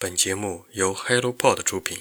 [0.00, 1.98] 本节目由 HelloPod 出品。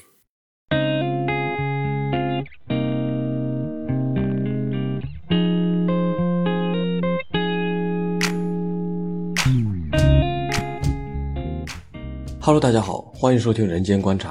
[12.39, 14.29] Hello，大家好，欢迎收听《人间观察》，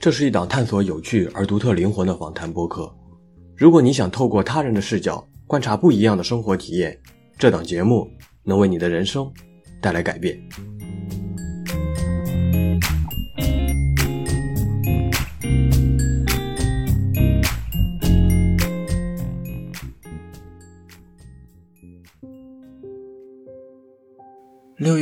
[0.00, 2.90] 这是一档探索有趣而独特灵魂的访谈播客。
[3.54, 6.98] 如果你想透过他人的视角观察不一样的生活体验，
[7.36, 8.10] 这档节目
[8.42, 9.30] 能为你的人生
[9.82, 10.42] 带来改变。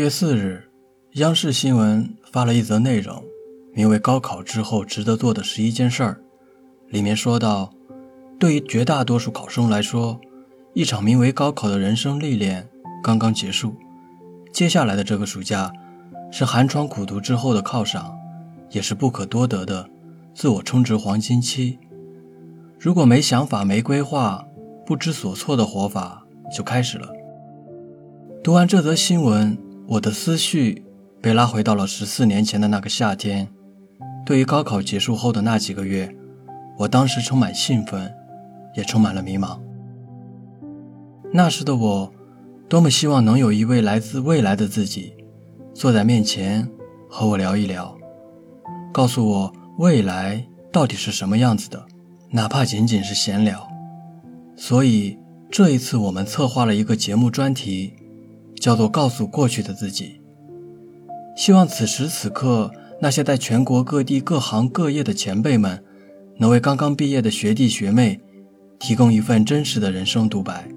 [0.05, 0.63] 月四日，
[1.13, 3.25] 央视新闻发了一则内容，
[3.73, 6.21] 名为《高考之后值得做的十一件事儿》。
[6.93, 7.73] 里面说到，
[8.39, 10.21] 对于绝大多数考生来说，
[10.75, 12.69] 一场名为高考的人生历练
[13.03, 13.77] 刚刚结束，
[14.53, 15.73] 接下来的这个暑假，
[16.31, 18.15] 是寒窗苦读之后的犒赏，
[18.73, 19.89] 也是不可多得的
[20.34, 21.79] 自我充值黄金期。
[22.78, 24.45] 如果没想法、没规划、
[24.84, 27.09] 不知所措的活法就开始了。
[28.43, 29.64] 读完这则新闻。
[29.87, 30.83] 我的思绪
[31.21, 33.49] 被拉回到了十四年前的那个夏天。
[34.25, 36.15] 对于高考结束后的那几个月，
[36.79, 38.11] 我当时充满兴奋，
[38.75, 39.61] 也充满了迷茫。
[41.33, 42.12] 那时的我，
[42.69, 45.12] 多么希望能有一位来自未来的自己，
[45.75, 46.67] 坐在面前
[47.11, 47.95] 和我聊一聊，
[48.93, 51.85] 告诉我未来到底是什么样子的，
[52.31, 53.69] 哪怕仅仅是闲聊。
[54.57, 55.19] 所以
[55.51, 57.93] 这一次，我们策划了一个节目专题。
[58.60, 60.20] 叫做告诉过去的自己。
[61.36, 65.83] 希望此时此刻，那些在全国各地各行各业的前辈们，
[66.38, 68.20] 能为刚刚毕业的学弟学妹
[68.78, 70.69] 提供一份真实的人生独白。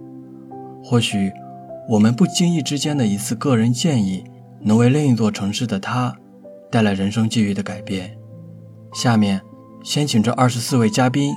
[0.84, 1.32] 或许，
[1.90, 4.24] 我们不经意之间的一次个人建议，
[4.62, 6.16] 能为另一座城市的他
[6.72, 8.18] 带来人生际遇的改变。
[8.94, 9.42] 下面，
[9.84, 11.34] 先请这二十四位嘉宾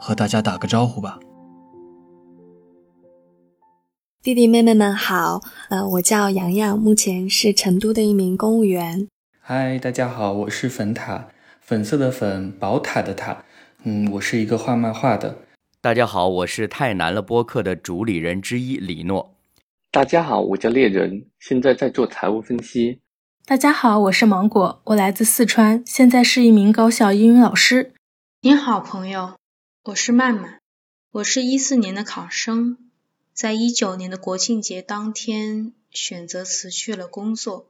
[0.00, 1.18] 和大家打个招呼吧。
[4.24, 9.06] 弟弟妹妹们好，呃，我叫洋洋，目前是成都的一名公务员。
[9.38, 11.28] 嗨，大家好，我是粉塔，
[11.60, 13.44] 粉色的粉，宝塔的塔。
[13.82, 15.40] 嗯，我是一个画漫画的。
[15.82, 19.34] 大家好，我是太难了播客的主理人之一李诺。
[19.90, 23.00] 大家好，我叫猎人，现在在做财务分析。
[23.44, 27.92] 大家好，我是芒果，我来自四川，现在是一名高校英语老师。
[28.40, 29.36] 你好，朋友，
[29.84, 30.60] 我是曼曼，
[31.12, 32.78] 我是一四年的考生。
[33.34, 37.68] 在一九年的国庆节当天，选择辞去了工作，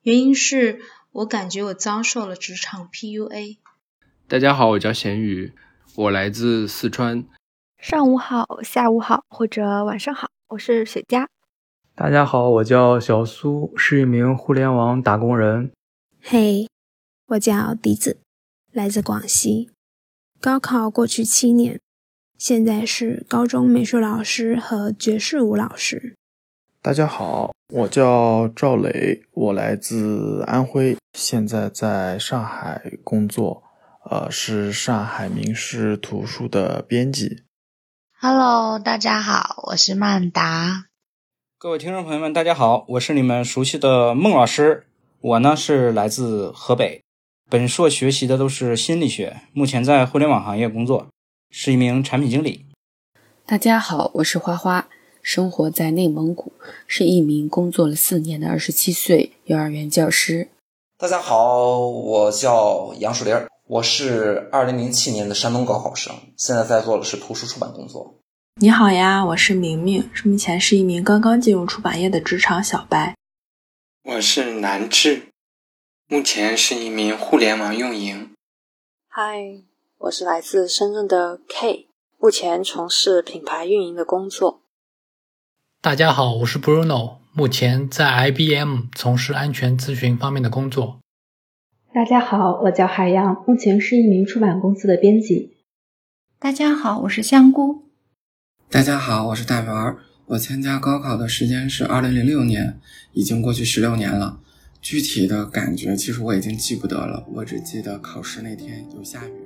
[0.00, 0.80] 原因是
[1.12, 3.58] 我感觉我遭受了职场 PUA。
[4.26, 5.52] 大家好，我叫咸鱼，
[5.96, 7.26] 我来自四川。
[7.76, 11.28] 上午好，下午好，或者晚上好，我是雪佳。
[11.94, 15.72] 大家好，我叫小苏，是一名互联网打工人。
[16.22, 16.70] 嘿，
[17.26, 18.18] 我叫笛子，
[18.72, 19.68] 来自广西。
[20.40, 21.78] 高考过去七年。
[22.38, 26.14] 现在是高中美术老师和爵士舞老师。
[26.82, 33.62] 大家好，我叫赵磊，我来自安徽，现在在上海工作，
[34.10, 37.44] 呃，是上海名师图书的编辑。
[38.20, 40.84] Hello，大家好，我是曼达。
[41.58, 44.84] 各位听众朋友们，大家好，我是你们熟悉的孟老师。
[45.22, 47.02] 我呢是来自河北，
[47.48, 51.08] 本硕学习的都是心理学，目前在互联网行业工作。
[51.58, 52.66] 是一名产品经理。
[53.46, 54.90] 大家好，我是花花，
[55.22, 56.52] 生活在内蒙古，
[56.86, 60.48] 是一名工作了四年的二十七岁幼儿园教师。
[60.98, 63.34] 大家好，我叫杨树林，
[63.68, 68.14] 我是二零零七年的山东高考生，现在在做的是图书出版工作。
[68.56, 73.14] 你好呀，我是明明，是目前是一名刚刚进入出版业的职场小白。
[74.04, 75.28] 我是南志，
[76.06, 78.32] 目前是一名互联网运营。
[79.08, 79.62] 嗨。
[79.98, 81.88] 我是来自深圳的 K，
[82.20, 84.60] 目前从事品牌运营的工作。
[85.80, 91.00] 大家好，我是 Bruno，目前在 IBM 从事安全咨询方面的工作。
[91.94, 95.56] 大家好，我叫海洋，目前是一名出版公司的编辑。
[96.38, 97.86] 大家好，我是香菇。
[98.68, 102.78] 大家好，我是大圆，我参加高考的时间是二零零六年，
[103.14, 104.40] 已经过去十六年了。
[104.82, 109.45] 具体的感觉其实我已经记不得了，我只记得考试那天有下雨。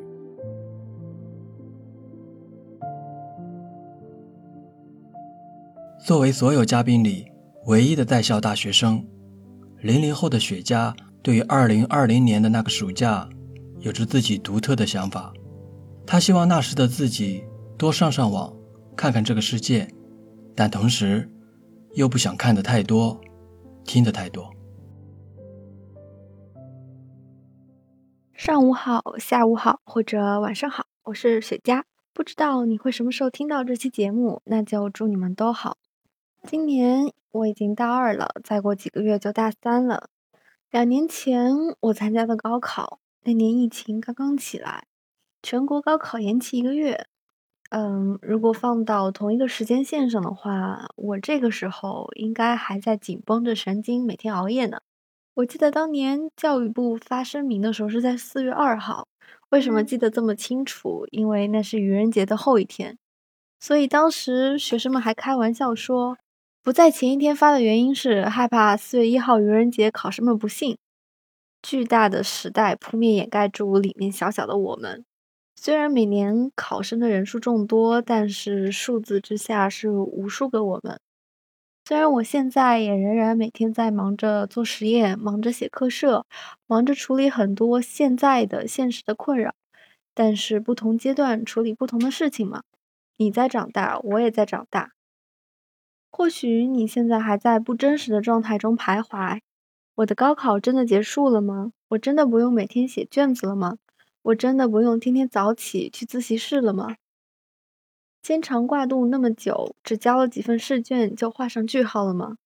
[6.02, 7.30] 作为所有嘉宾里
[7.66, 9.06] 唯一的在校大学生，
[9.82, 13.28] 零零后的雪茄对于二零二零年的那个暑假，
[13.80, 15.32] 有着自己独特的想法。
[16.06, 17.44] 他希望那时的自己
[17.76, 18.50] 多上上网，
[18.96, 19.86] 看看这个世界，
[20.56, 21.30] 但同时
[21.92, 23.20] 又不想看的太多，
[23.84, 24.50] 听的太多。
[28.34, 31.82] 上午好，下午好，或者晚上好，我是雪茄。
[32.12, 35.76] 不知道你会什么时候听到这期节目，那就祝你们都好。
[36.46, 40.08] 今年我已经大二了，再过几个月就大三了。
[40.70, 44.86] 两年前我参加的高考，那年疫情刚刚起来，
[45.42, 47.06] 全国高考延期一个月。
[47.68, 54.78] 嗯，如果放到同一个时间线上的话，我这个时候应该还在紧绷着神经，每天熬夜呢。
[55.34, 59.06] 我记得当年教育部发声明的时候是在四月二号，
[59.50, 61.06] 为什么记得这么清楚？
[61.12, 62.98] 因为那是愚人节的后一天，
[63.60, 66.18] 所以当时学生们还开玩笑说，
[66.62, 70.76] 不在前一天发的原因是害怕四月一号愚人节考生们不信。
[71.62, 75.06] 巨大的时代扑面掩盖住里面小小的我们，
[75.56, 81.00] 虽然每年考生的人数众多，但是数字之下是无数个我们。
[81.86, 86.26] 虽然我现在也仍然每天在忙着做实验，忙着写课设，
[86.66, 89.54] 忙着处理很多现在的现实的困扰，
[90.14, 92.62] 但是不同阶段处理不同的事情嘛。
[93.16, 94.92] 你在长大，我也在长大。
[96.10, 99.40] 或许你现在还在不真实的状态中徘徊。
[99.96, 101.72] 我的高考真的结束了吗？
[101.88, 103.76] 我真的不用每天写卷子了吗？
[104.22, 106.96] 我真的不用天天早起去自习室了吗？
[108.22, 112.36] 牵肠挂肚那么久，只交了几份试卷就画上句号了吗？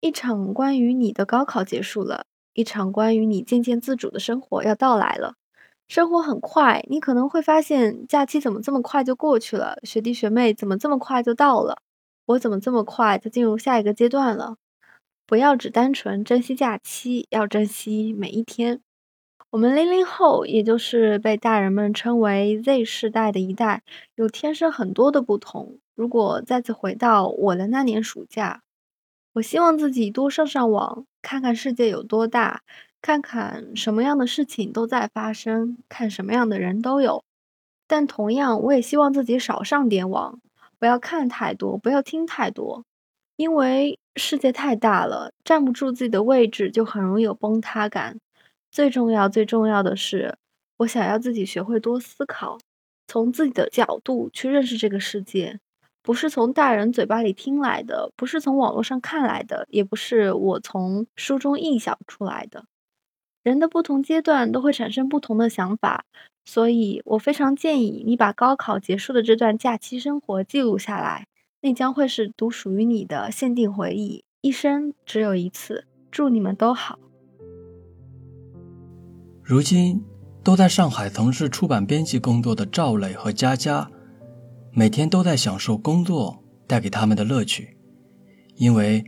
[0.00, 2.24] 一场关于你的高考结束了，
[2.54, 5.34] 一场关于你渐渐自主的生活要到来了。
[5.86, 11.82] 生活很快，你可能会发现假期怎么这么快就过去了，学弟学妹怎么这么快就到了，
[12.30, 14.56] 我怎么这么快就进入下一个阶段了？
[15.26, 18.80] 不要只单纯珍惜假期，要珍惜每一天。
[19.50, 23.82] 我们零零后，也就是被大人们称为 Z 世代的一代，
[24.14, 25.78] 有天生很多的不同。
[25.96, 28.62] 如果再次回到我的那年暑假，
[29.32, 32.62] 我希望自己多上上网，看看世界有多大，
[33.02, 37.24] 看看什么样的事情都在发生，看什么样的人都有。
[37.88, 40.40] 但同样，我也希望自己少上点网，
[40.80, 42.84] 不要看太多，不要听太多，
[43.36, 48.18] 因为世界太大了，站不住自己的位置，就很容易有崩塌感。
[48.72, 50.36] 最重要、最重要的是，
[50.78, 52.58] 我想要自己学会多思考，
[53.06, 55.60] 从自己的角度去认识这个世界，
[56.02, 62.64] 不是从大人嘴巴里听来的，不是从网络上看来的，也不是我从书中臆想出来的。
[63.42, 66.04] 人的不同阶段都会产生不同的想法，
[66.52, 71.28] 所以我非常建议你把高考结束的这段假期生活记录下来，
[71.60, 75.86] 那将会是独属于你的限定回忆，一生只有一次。
[76.10, 76.98] 祝你们都好。
[79.44, 80.04] 如今
[80.42, 83.88] 都在上海从事出版编辑工作的赵磊和佳佳，
[84.72, 87.76] 每天都在享受工作带给他们的乐趣，
[88.56, 89.04] 因为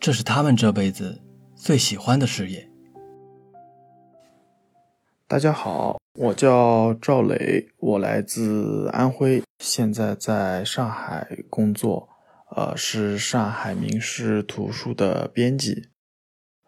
[0.00, 1.20] 这是他们这辈子
[1.54, 2.66] 最喜欢的事业。
[5.26, 12.08] 大家好，我叫赵磊，我来自安徽，现在在上海工作，
[12.56, 15.90] 呃，是上海名师图书的编辑。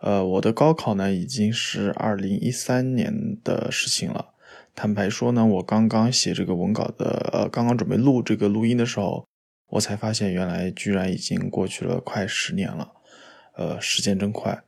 [0.03, 4.35] 呃，我的高考呢已经是二零一三年的事情了。
[4.77, 9.27] 坦白说呢，我刚刚写这个文稿的，呃，刚刚准备录这个录音的时候，
[9.71, 12.93] 我才发现原来居然已经过去了快十年了。
[13.57, 14.63] 呃，时间真快。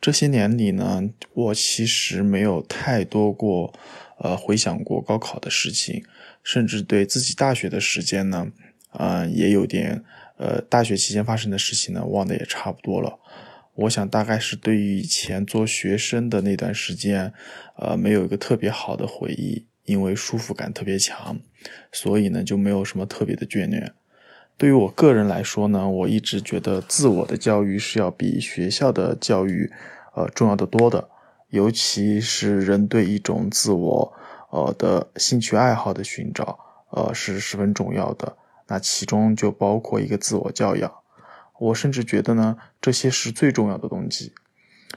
[0.00, 1.02] 这些年里呢，
[1.34, 3.72] 我其实没有太多过，
[4.18, 6.04] 呃，回想过高考的事情，
[6.42, 8.52] 甚至对自己大学的时间呢，
[8.90, 10.04] 啊，也有点，
[10.36, 13.18] 呃，大学期间发生的事情呢，忘得也差不多了。
[13.74, 17.32] 我想大概是对于以前做学生的那段时间，
[17.76, 21.40] 呃，没有一个特别好的回忆，因为舒服感特别强，
[21.92, 23.94] 所以呢就没有什么特别的眷恋。
[24.56, 29.70] 对于我个人来说呢，我一直觉得自我的教育是要比学校的教育，
[30.18, 31.08] 呃，重要的多的。
[31.48, 34.12] 尤其是人对一种自我，
[34.50, 36.58] 呃的兴趣爱好的寻找，
[36.90, 38.36] 呃，是十分重要的。
[38.66, 40.92] 那其中就包括一个自我教养。
[41.58, 44.34] 我甚至觉得呢，这些是最重要的东西，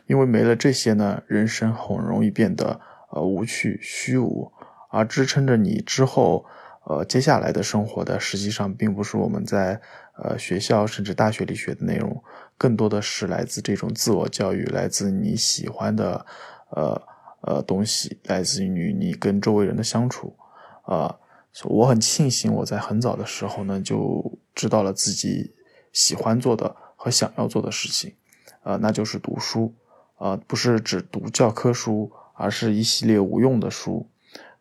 [0.07, 4.51] 因为没了这些呢，人生很容易变得呃无趣、虚无，
[4.89, 6.45] 而支撑着你之后
[6.85, 9.79] 呃接下来的生活的，实际上并不是我们在
[10.21, 12.21] 呃学校甚至大学里学的内容，
[12.61, 16.25] 更多的是来自这种自我教育，来自你喜欢的
[16.69, 17.01] 呃
[17.41, 20.35] 呃东西，来自于你跟周围人的相处
[20.83, 21.17] 啊。
[21.63, 25.55] 我很庆幸我在很早的时候呢就知道了自己。
[25.93, 28.15] 喜欢做的和想要做的事情，
[28.63, 29.75] 呃，那就是读书，
[30.19, 34.07] 呃，不是只读教科书，而是一系列无用的书。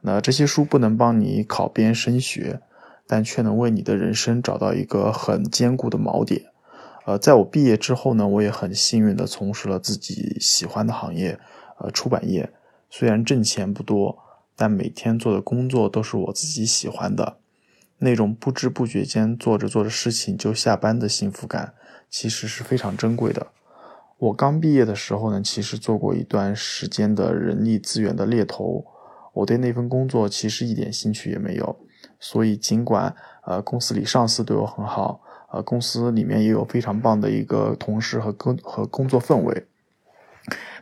[0.00, 2.60] 那这些书不能帮你考编升学，
[3.06, 6.49] 但却能为你的人生找到一个很坚固的锚点。
[7.10, 11.40] 呃，在我毕业之后呢，我也很幸运的从事了自己喜欢的行业，
[11.80, 12.52] 呃，出版业。
[12.88, 14.16] 虽然挣钱不多，
[14.54, 17.38] 但每天做的工作都是我自己喜欢的。
[17.98, 21.74] 那种不知不觉间做着做着事情就下班的幸福感，
[22.08, 23.48] 其实是非常珍贵的。
[24.18, 28.84] 我刚毕业的时候呢，其实做过一段时间的人力资源的猎头，
[29.32, 31.76] 我对那份工作其实一点兴趣也没有。
[32.20, 39.66] 所以尽管呃公司里上司对我很好，呃公司里面也有非常棒的一个同事和工和工作氛围，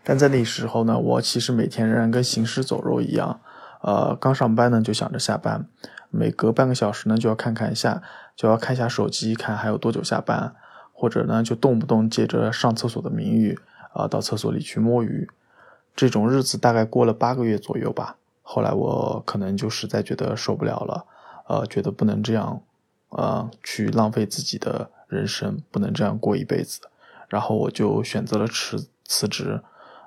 [0.04, 3.40] 但在那时候呢，我其实每天仍然跟行尸走肉一样，
[3.82, 5.66] 呃刚上班呢就想着下班。
[6.10, 8.02] 每隔半个小时呢，就要看看一下，
[8.34, 10.54] 就要看一下手机，看还有多久下班，
[10.94, 13.58] 或者呢，就动不动借着上厕所的名誉，
[13.92, 15.28] 啊，到厕所里去摸鱼。
[15.94, 18.16] 这种日子大概过了八个月左右吧。
[18.40, 21.04] 后来我可能就实在觉得受不了了，
[21.46, 22.62] 呃，觉得不能这样，
[23.10, 26.80] 呃，去浪费自己的人生，不能这样过一辈子。
[27.28, 29.62] 然后我就选择了辞辞职，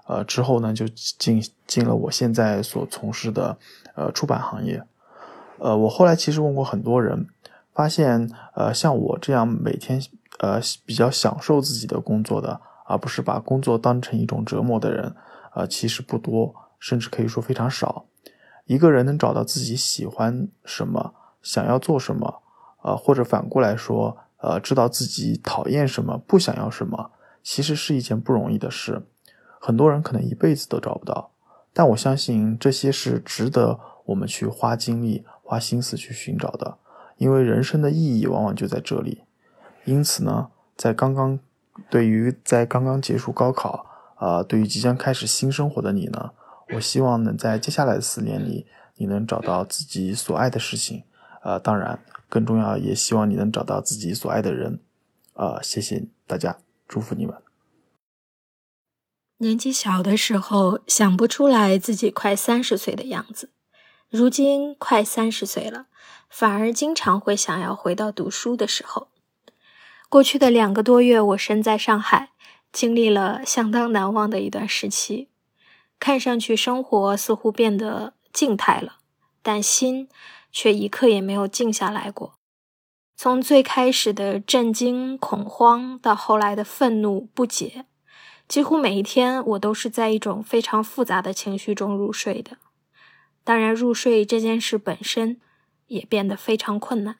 [0.07, 3.57] 呃，之后呢，就进进了我现在所从事的
[3.95, 4.83] 呃出版行业。
[5.59, 7.27] 呃，我后来其实问过很多人，
[7.73, 10.01] 发现，呃，像我这样每天，
[10.39, 15.15] 呃，比较享受自己的工作的，而不是把工作当成一种折磨的人，
[15.53, 18.05] 呃，其实不多，甚至可以说非常少。
[18.65, 22.41] 一个人能找到自己喜欢什么，想要做什么，
[22.81, 27.11] 呃，或者反过来说，呃，知道自己讨厌什么，不想要什么，
[27.43, 29.03] 其实是一件不容易的事。
[29.59, 31.31] 很多人可能一辈子都找不到，
[31.73, 35.25] 但我相信这些是值得我们去花精力。
[35.43, 36.77] 花心思去寻找的，
[37.17, 39.25] 因为人生的意义往往就在这里。
[39.83, 40.47] 因此呢，
[40.77, 41.37] 在刚刚
[41.89, 43.85] 对于在刚刚结束高考，
[44.15, 46.31] 啊，对于即将开始新生活的你呢，
[46.75, 51.03] 我希望能在接下来的四年里，你能找到自己所爱的事情，
[51.41, 51.99] 啊，当然
[52.31, 54.79] 更重要，也希望你能找到自己所爱的人，
[55.33, 56.57] 啊，谢谢大家，
[56.87, 57.35] 祝福你们。
[59.39, 63.49] 年纪小的时候，想不出来自己快三十岁的样子。
[64.09, 65.87] 如今快三十岁了，
[66.29, 69.09] 反而经常会想要回到读书的时候。
[70.07, 72.29] 过去的两个多月，我身在上海，
[72.71, 75.27] 经历了相当难忘的一段时期。
[75.99, 78.99] 看上去生活似乎变得静态了，
[79.41, 80.07] 但心
[80.51, 82.33] 却一刻也没有静下来过。
[83.15, 87.85] 从最开始的震惊、恐慌，到后来的愤怒、不解，
[88.47, 92.57] 几乎每一天，我都是在一种非常复杂的情绪中入睡的。
[93.43, 95.39] 当然，入睡这件事本身
[95.87, 97.17] 也变得非常困难。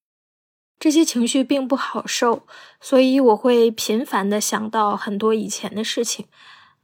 [0.80, 2.48] 这些情绪并不好受，
[2.80, 6.26] 所以我会频繁的想到很多以前的事情。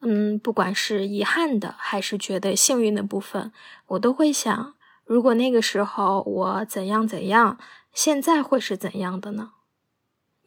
[0.02, 3.52] 嗯，不管是遗憾的，还是觉得幸运的部分，
[3.88, 4.76] 我都会想：
[5.08, 7.58] 如果那个时候我怎样怎样，
[7.94, 9.54] 现在会是怎样的呢？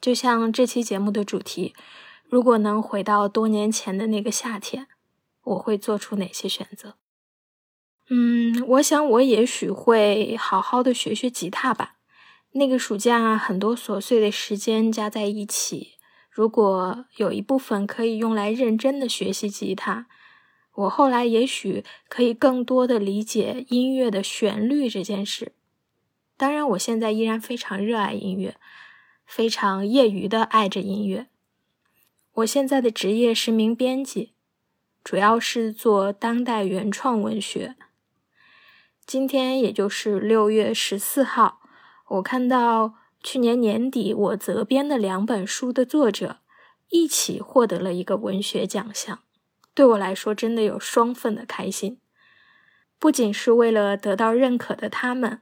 [0.00, 1.74] 就像这期节目的主题，
[2.28, 4.86] 如果能回到多年前的那个夏天，
[5.42, 6.94] 我会做出哪些选择？
[8.10, 11.96] 嗯，我想我也许会好好的学学吉他吧。
[12.52, 15.92] 那个暑假很多琐碎的时间加在一起，
[16.30, 20.06] 如果有一部分可以用来认真的学习吉他，
[20.80, 25.52] 我后来也许可以更多的理解音乐的旋律这件事。
[26.36, 28.56] 当然，我现在依然非常热爱音乐，
[29.26, 31.26] 非常业余的爱着音乐。
[32.34, 34.32] 我现在的职业是名编辑，
[35.04, 37.76] 主要是做当代原创文学。
[39.04, 41.60] 今天也就是六月十四号，
[42.08, 46.38] 我看到去年年底我责编的两本书的作者
[46.88, 49.18] 一起获得了一个文学奖项，
[49.74, 51.98] 对我来说真的有双份的开心。
[52.98, 55.40] 不仅是为了得到认可的他们，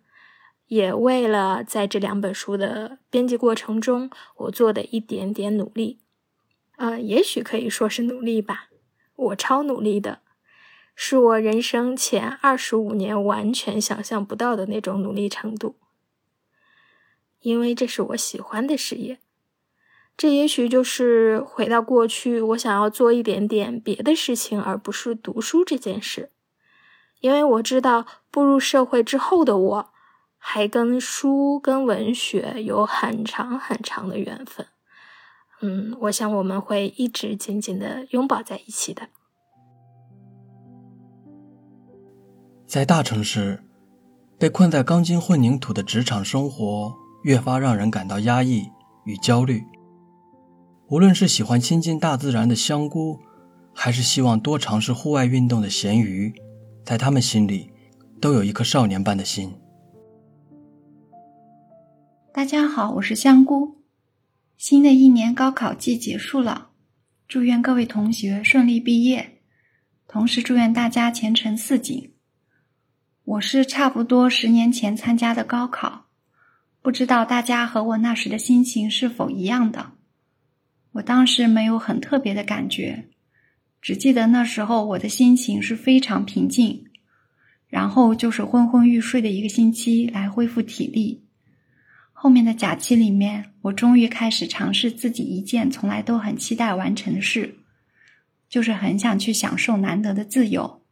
[0.67, 6.01] 也为了在这两本书的编辑过程中我做的一点点努力。
[6.77, 8.69] 呃，也许可以说是努力吧，
[9.17, 10.21] 我超努力的。
[10.95, 15.77] 是我人生前二十五年完全想象不到的那种努力程度，
[17.41, 19.19] 因为这是我喜欢的事业。
[20.19, 26.33] 这也许就是回到过去，我想要做一点点别的事情，而不是读书这件事。
[27.21, 29.91] 因为我知道步入社会之后的我，
[30.37, 34.67] 还跟书、跟文学有很长很长的缘分。
[35.61, 39.09] 嗯，我想我们会一直紧紧的拥抱在一起的。
[42.67, 43.63] 在大城市，
[44.37, 48.65] 被困在钢筋混凝土的职场生活越发让人感到压抑
[49.05, 49.63] 与焦虑。
[50.91, 53.21] 无论是喜欢亲近大自然的香菇，
[53.75, 56.33] 还是希望多尝试户外运动的咸鱼，
[56.83, 57.71] 在他们心里
[58.23, 59.55] 都有一颗少年般的心。
[62.33, 63.83] 大家好，我是香菇。
[64.57, 66.71] 新的一年高考季结束了，
[67.29, 69.41] 祝愿各位同学顺利毕业。
[70.07, 72.15] 同时祝愿大家前程似锦。
[73.25, 76.07] 我是差不多十年前参加的高考，
[76.81, 79.98] 不知道大家和我那时的心情是否一样的。
[80.93, 83.09] 我当时没有很特别的感觉，
[83.81, 86.85] 只记得那时候我的心情是非常平静。
[87.69, 91.23] 然后就是昏昏欲睡的一个星期来恢复体力。
[92.15, 97.59] 后面的假期里面，我终于开始尝试自己一件从来都很期待完成的事，
[98.49, 100.83] 就是很想去享受难得的自由。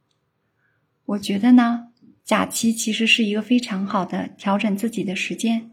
[1.06, 1.88] 我觉得呢，
[2.22, 5.70] 假期其实是一个非常好的调整自己的时间。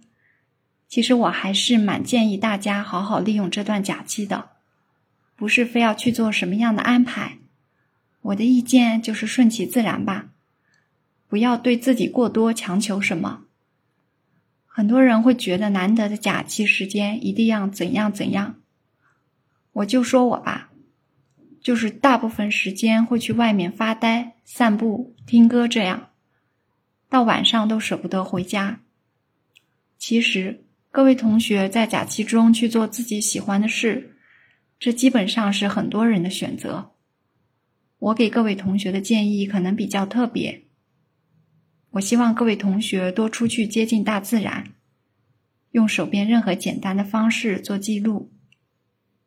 [0.93, 4.51] 其实我还是蛮建议大家好好利用这段假期的，
[5.35, 7.39] 不是非要去做什么样的安排。
[8.21, 10.27] 我的意见就是顺其自然吧。
[11.27, 13.45] 不要对自己过多强求什么。
[14.67, 18.57] 很多人会觉得难得的假期时间一定要怎样怎样。
[19.71, 20.69] 我就说我吧，
[21.59, 26.11] 就是大部分时间会去外面发呆、散步、听歌，这样
[27.09, 28.81] 到晚上都舍不得回家。
[29.97, 34.15] 其实，各位同学在假期中去做自己喜欢的事，
[34.77, 36.91] 这基本上是很多人的选择。
[37.97, 40.65] 我给各位同学的建议可能比较特别。
[41.93, 44.75] 我希望各位同学多出去接近大自然，
[45.71, 48.31] 用手边任何简单的方式做记录。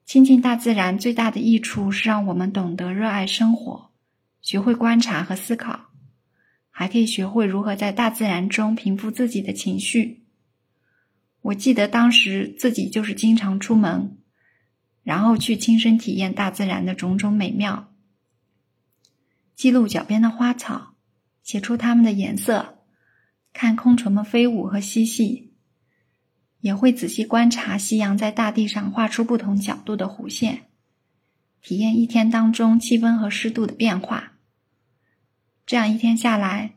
[0.04, 3.90] 亲近大自然最大的益处是让我们懂得热爱生活，
[4.40, 5.86] 学会观察和思考，
[6.70, 10.25] 还可以学会如何在大自然中平复自己的情绪。
[11.46, 14.18] 我记得当时自己就是经常出门，
[15.02, 17.92] 然后去亲身体验大自然的种种美妙，
[19.54, 20.94] 记录脚边的花草。
[21.44, 22.78] 写出它们的颜色，
[23.52, 25.52] 看空虫们飞舞和嬉戏，
[26.58, 30.64] 也会仔细观察夕阳在大地上画出不同角度的弧线，
[31.62, 34.32] 体验一天当中气温和湿度的变化。
[35.64, 36.74] 这样一天下来，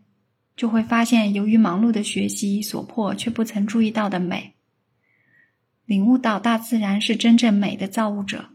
[0.56, 4.54] 就会发现由于忙碌的学习所迫却不曾注意到的美，
[5.90, 8.50] 领悟到大自然是真正美的造物者。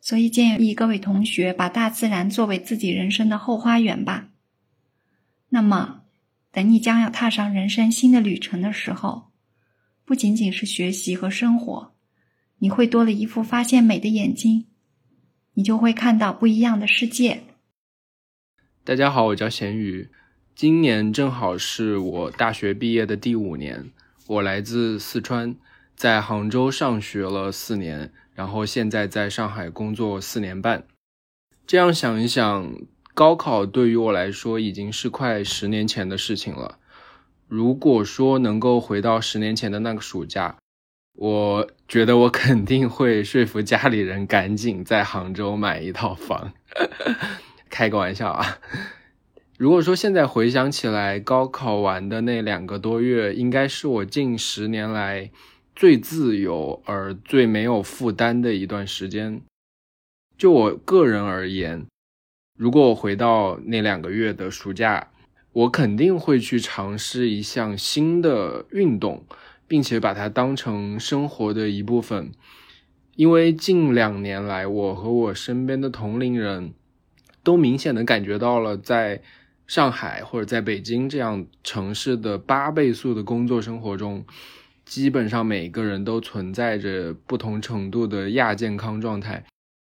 [0.00, 4.28] 所以建议各位同学把大自然作为自己人生的后花园吧。
[5.48, 6.02] 那么，
[6.52, 9.32] 等你将要踏上人生新的旅程的时候，
[10.04, 11.92] 不仅仅是学习和生活，
[12.58, 14.66] 你会多了一副发现美的眼睛，
[15.54, 17.42] 你就会看到不一样的世界。
[18.84, 20.08] 大家好，我叫咸鱼，
[20.54, 23.90] 今年正好是我大学毕业的第五年。
[24.28, 25.56] 我来自四川，
[25.98, 30.86] 在杭州上学了四年，然后现在在上海工作四年半。
[31.66, 32.72] 这样想一想。
[33.14, 36.78] 高考对于我来说已经是快十年前的事情了。
[37.48, 40.54] 如果说能够回到十年前的那个暑假，
[41.16, 46.52] 我觉得我肯定会说服家里人赶紧在杭州买一套房。
[47.68, 48.58] 开个玩笑啊！
[49.58, 55.32] 如果说现在回想起来，高考完的那两个多月，应该是我近十年来
[55.78, 59.40] 最自由而最没有负担的一段时间。
[60.36, 61.86] 就我个人而言。
[62.56, 65.12] 如果我回到那两个月的暑假，
[65.52, 69.24] 我肯定会去尝试一项新的运动，
[69.68, 72.32] 并且把它当成生活的一部分。
[73.14, 76.74] 因为近两年来，我和我身边的同龄人
[77.44, 79.22] 都明显的感觉到了，在
[79.68, 84.24] 上海或者在北京这样城市的八倍速的工作生活中，
[84.88, 89.44] 基本上每个人都存在着不同程度的亚健康状态，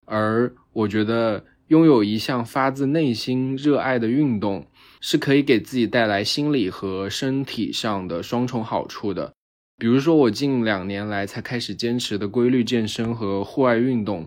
[0.05, 1.45] 而我觉得。
[1.69, 4.67] 拥有一项发自内心热爱的运动，
[5.03, 9.35] 是可以给自己带来心理和身体上的双重好处的。
[9.77, 14.27] 比如说，我近两年来才开始坚持的规律健身和户外运动。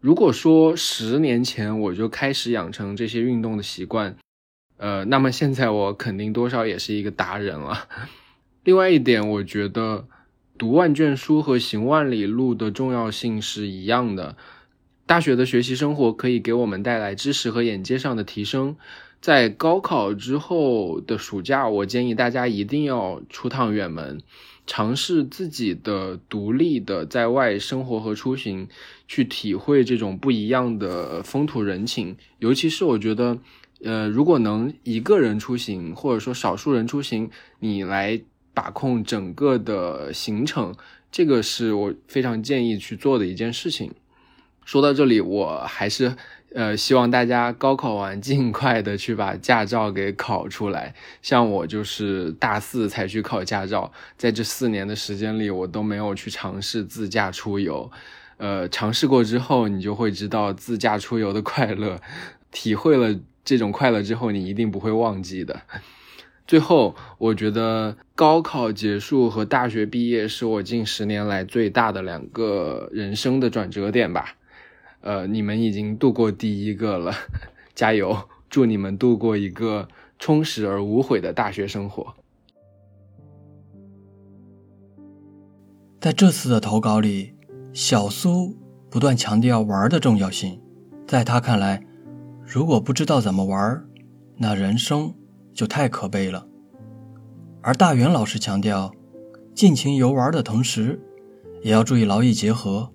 [0.00, 4.16] 如果说十年前我就开始养成这些运动的习惯，
[4.76, 7.88] 呃，那么现在我肯定多少也是一个达人了。
[8.62, 10.06] 另外一点，我觉得
[10.58, 14.36] 读万卷书和行万里路的重要性是一样的。
[15.06, 18.76] 大学的学习生活可以给我们带来知识和眼界上的提升。
[19.20, 24.20] 在高考之后的暑假，我建议大家一定要出趟远门，
[24.66, 28.68] 尝试自己的独立的在外生活和出行，
[29.08, 32.16] 去体会这种不一样的风土人情。
[32.38, 33.36] 尤其是我觉得，
[33.84, 40.74] 呃，如果能一个人出行，或者说少数人出行，你来把控整个的行程，
[41.10, 43.92] 这个是我非常建议去做的一件事情。
[44.64, 46.14] 说到这里，我还是
[46.54, 50.94] 呃希望大家高考完尽快的去把驾照给考出来。
[51.22, 57.90] 像我就是大四才去考驾照，在这四年的时间里，我都没有去尝试自驾出游。
[58.36, 62.00] 呃，尝试过之后，你就会知道自驾出游的快乐。
[62.52, 65.62] 体会了这种快乐之后，你一定不会忘记的。
[66.50, 74.34] 最后，我觉得高考结束和大学毕业是我近十年来最大的两个人生的转折点吧。
[75.00, 77.14] 呃，你们已经度过第一个了，
[77.76, 78.18] 加油！
[78.48, 79.86] 祝你们度过一个
[80.18, 82.16] 充实而无悔的大学生活。
[86.00, 87.32] 在这次的投稿里，
[87.72, 88.56] 小苏
[88.90, 90.60] 不断强调玩的重要性。
[91.06, 91.86] 在他看来，
[92.44, 93.84] 如果不知道怎么玩，
[94.36, 95.14] 那人生。
[95.60, 96.46] 就太可悲了。
[97.60, 98.90] 而大元老师强调，
[99.54, 100.98] 尽情游玩的同时，
[101.60, 102.88] 也要注意劳逸结合，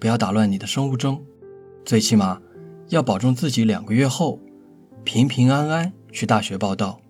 [0.00, 1.22] 不要打乱你的生物钟，
[1.84, 2.40] 最起码
[2.88, 4.40] 要保证自己两个月后
[5.04, 7.00] 平平安安去大学报道。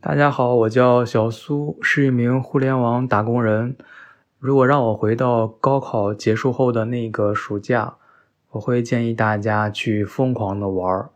[0.00, 3.76] 大家好，我叫小苏，是一名互联网打工人。
[4.38, 7.98] 如果让我回到高考结束后的那个暑假，
[8.52, 11.10] 我会建议大家去疯狂的玩儿。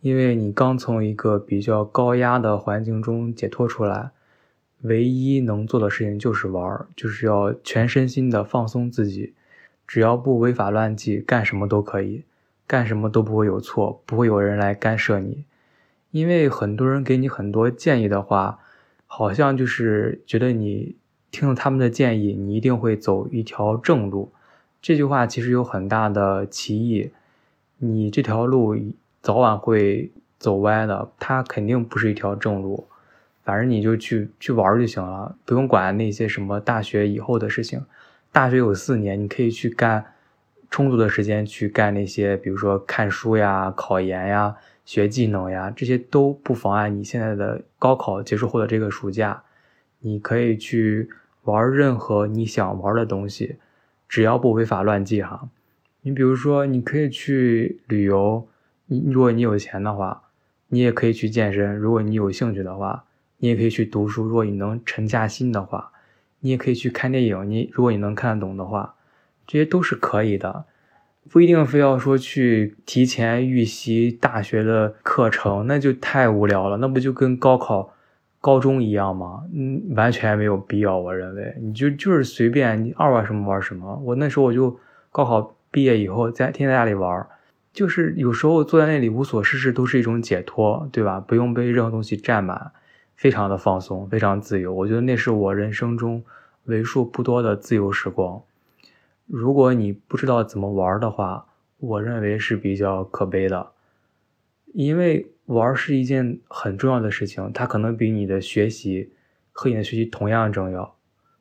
[0.00, 4.12] 因为你刚从一个比较高压的环境中解脱出来，
[4.80, 9.34] 唯一能做的事情就是玩，就是要全身心的放松自己，
[9.86, 12.24] 只要不违法乱纪，干什么都可以，
[12.66, 15.44] 干什么都不会有错，不会有人来干涉你。
[16.12, 18.58] 因为很多人给你很多建议的话，
[19.06, 20.96] 好像就是觉得你
[21.30, 24.32] 听了他们的建议，你一定会走一条正路。
[24.80, 27.10] 这句话其实有很大的歧义，
[27.76, 28.74] 你这条路。
[29.22, 32.86] 早晚会走歪的，它肯定不是一条正路。
[33.42, 37.84] 反正你就去去玩就行了，不用管那些什么大学以后的事情。
[38.30, 40.04] 大学有四年，你可以去干
[40.70, 44.54] 充足的时间去干那些，比如说看书呀、考研呀、
[44.84, 49.42] 学技能呀，这些都不妨碍你现在的高考结束后的这个暑假，
[49.98, 51.10] 你可以去
[51.42, 53.56] 玩任何你想玩的东西，
[54.08, 55.48] 只要不违法乱纪哈。
[56.02, 58.46] 你比如说，你可以去旅游。
[58.92, 60.20] 你如果你有钱的话，
[60.66, 63.04] 你也可以去健身；如果你有兴趣的话，
[63.38, 65.92] 你也可以去读书；如果你能沉下心的话，
[66.40, 67.48] 你也可以去看电影。
[67.48, 68.96] 你如果你能看得懂的话，
[69.46, 70.64] 这些都是可以的，
[71.30, 76.78] 不一定非要说去提前预习大学的课程，那就太无聊了。
[76.78, 77.94] 那不就跟高考
[78.40, 79.44] 高中一样吗？
[79.54, 80.98] 嗯，完全没有必要。
[80.98, 84.02] 我认为，你就就是随便你爱玩什么玩什么。
[84.04, 84.76] 我那时候我就
[85.12, 87.24] 高考毕业以后，在天天在家里玩。
[87.72, 91.20] 就是有时候坐在那里无所事事都是一种解脱，对吧？
[91.20, 92.72] 不用被任何东西占满，
[93.14, 94.74] 非常的放松，非常自由。
[94.74, 96.24] 我觉得那是我人生中
[96.64, 98.42] 为数不多的自由时光。
[99.26, 101.46] 如果你不知道怎么玩的话，
[101.78, 103.70] 我认为是比较可悲的，
[104.74, 109.12] 因为玩是一件很重要的事情，它可能比你的学习
[109.52, 110.96] 和你的学习同样重要，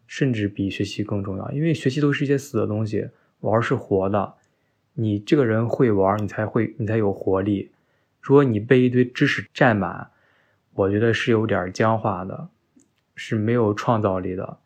[0.06, 1.52] 甚至比学习更重要。
[1.52, 4.36] 因为学习都是一些死的东西，玩是活的。
[5.02, 7.72] 你这个人会玩，你才会，你才有活力。
[8.20, 10.10] 如果你被一堆知识占满，
[10.74, 12.50] 我觉得是有点僵化的，
[13.16, 14.58] 是没有创造力的。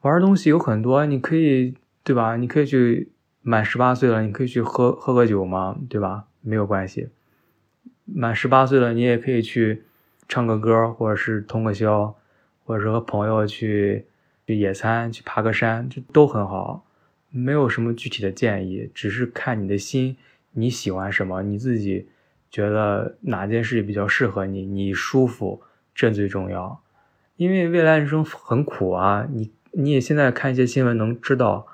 [0.00, 2.36] 玩东西有很多，你可以，对吧？
[2.36, 3.12] 你可以去
[3.42, 6.24] 满十八岁了，你可以去喝喝个酒嘛，对吧？
[6.40, 7.10] 没有关系。
[8.06, 9.82] 满十八岁了，你也可以去
[10.26, 12.16] 唱个歌，或者是通个宵，
[12.64, 14.06] 或者是和朋友去
[14.46, 16.86] 去野餐，去爬个山，这都很好。
[17.30, 20.16] 没有什么具体的建议，只是看你的心，
[20.52, 22.08] 你喜欢什么，你自己
[22.50, 25.62] 觉得哪件事情比较适合你，你舒服，
[25.94, 26.82] 这最重要。
[27.36, 31.66] 因为未来人生很苦啊，你你也现在看一些新闻能知道，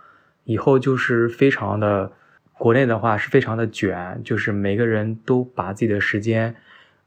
[0.44, 2.12] 以后就是非常的，
[2.58, 6.54] 国内的话是非常的卷，就是每个人都把自己的时间，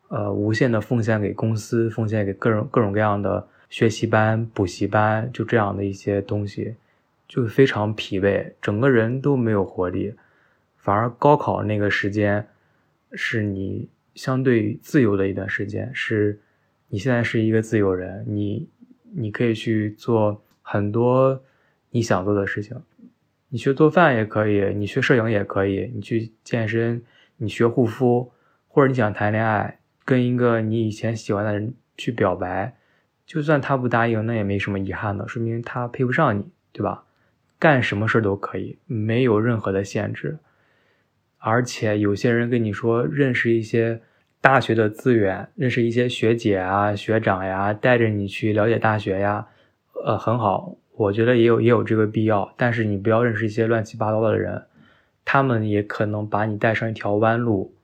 [0.08, 6.76] 呃，无限的奉献给公司，奉献给各种各种各样的学习班、补习班，就这样的一些东西。
[7.28, 10.14] 就非常疲惫，整个人都没有活力，
[10.78, 12.48] 反而高考那个时间
[13.12, 16.40] 是你相对自由的一段时间，是
[16.88, 18.70] 你现在是一个自由人，你
[19.14, 21.44] 你可以去做很多
[21.90, 22.82] 你想做的事情，
[23.50, 27.04] 你学做饭也可以，你学摄影也可以，你去健身，
[27.36, 28.32] 你学护肤，
[28.68, 32.78] 或者你想谈恋爱，跟一个你以前喜欢的人去表白，
[33.26, 37.04] 就算他不答应，那也没什么遗憾的，说明他配不上你，对吧？
[37.60, 40.38] 干什么事都可以，没有任何的限制。
[41.40, 44.02] 而且有些人跟你说认识一些
[44.42, 49.48] 大学的资源，认识一些学姐啊、学长呀，带着你去了解大学呀，
[50.06, 50.76] 呃，很好。
[50.94, 52.52] 我觉得也有也有这个必要。
[52.58, 54.64] 但是你不要认识一些乱七八糟的人，
[55.24, 57.76] 他们也可能把你带上一条弯路。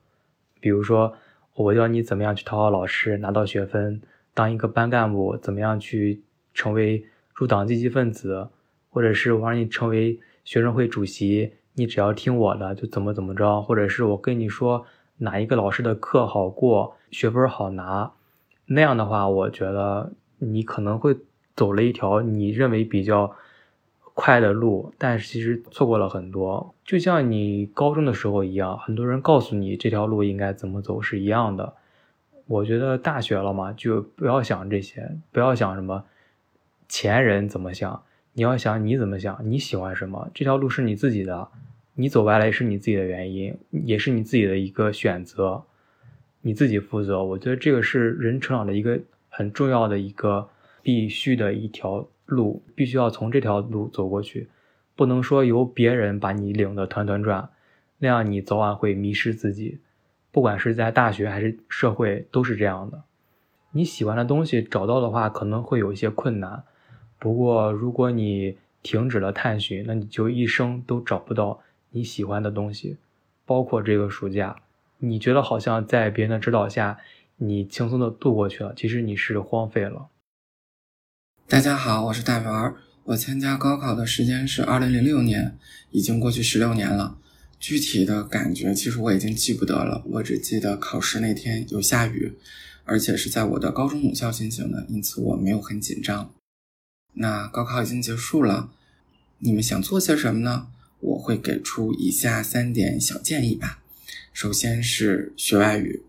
[0.60, 1.16] 比如说，
[1.54, 4.02] 我教你怎么样去讨好老师，拿到学分，
[4.34, 8.48] 当一个班干部，怎么样去成为入党积极分子。
[8.94, 14.86] 或者是我让你成为学生会主席，你只要听我的就怎么怎么着，或者是我跟你说
[15.18, 18.12] 哪一个老师的课好过，学分好拿，
[18.66, 21.16] 那样的话，我觉得你可能会
[21.56, 23.34] 走了一条你认为比较
[24.14, 26.72] 快的路，但是其实错过了很多。
[26.84, 31.74] 就像你高中的时候一样，很多人告诉你这条路应该怎么走是一样的。
[32.46, 36.04] 我觉得大学了嘛，就不要想这些，不要想什么
[36.88, 38.02] 前人怎么想，
[38.34, 41.48] 你要想你怎么想，你喜欢什么，这条路是你自己的，
[41.94, 45.62] 你走歪了也是你自己的原因，也是你自己的一个选择，
[46.42, 47.22] 你自己负责。
[47.22, 50.48] 我觉得这个是人成长的一个很重要的一个
[50.82, 54.48] 必须的一条路，必须要从这条路走过去，
[54.96, 57.48] 不能说由别人把你领得团团转，
[57.98, 59.78] 那样你早晚会迷失自己。
[60.32, 63.04] 不管是在大学还是社会，都是这样的。
[63.70, 66.64] 你喜欢的东西找到的话，可能会有一些困难。
[67.18, 72.96] 不过，如果你停止了探寻，那你就一生都找不到你喜欢的东西。
[73.46, 74.56] 包括这个暑假，
[74.98, 76.98] 你觉得好像在别人的指导下，
[77.36, 80.08] 你轻松的度过去了，其实你是荒废了。
[81.46, 82.74] 大家好，我是大圆。
[83.04, 85.58] 我参加高考的时间是二零零六年，
[85.90, 87.18] 已经过去十六年了。
[87.58, 92.32] 具体的感觉其实我已经记不得了，我只记得考试那天有下雨，
[92.84, 96.32] 而且是在我的高中母校进行的，因此我没有很紧张。
[97.14, 98.70] 那高考已经结束了，
[99.38, 100.66] 你们想做些什么呢？
[101.00, 103.80] 我会给出以下三点小建议吧。
[104.32, 106.02] 首先是学外语，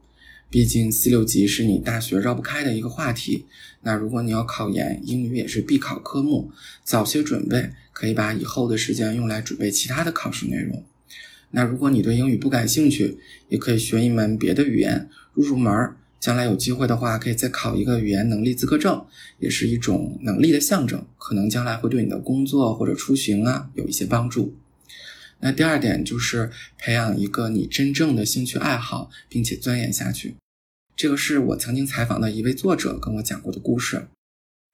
[0.50, 3.46] 毕竟四六级是你大学绕不开的一个话题。
[3.82, 6.52] 那如果你要考研，英语也是必考科目，
[6.84, 10.84] 早些准备可以把以后的时间用来准备其他的考试内容。
[11.52, 15.98] 那如果你对英语不感兴趣，也可以学一门别的语言入入门儿。
[16.20, 19.06] 将来有机会的话，可以再考一个语言能力资格证，
[19.40, 24.56] 也是一种能力的象征，可能将来会对你的工作或者出行啊有一些帮助。
[25.40, 30.36] 那第二点就是培养一个你真正的兴趣爱好，并且钻研下去。
[30.96, 34.08] 这个是我曾经采访的一位作者跟我讲过的故事。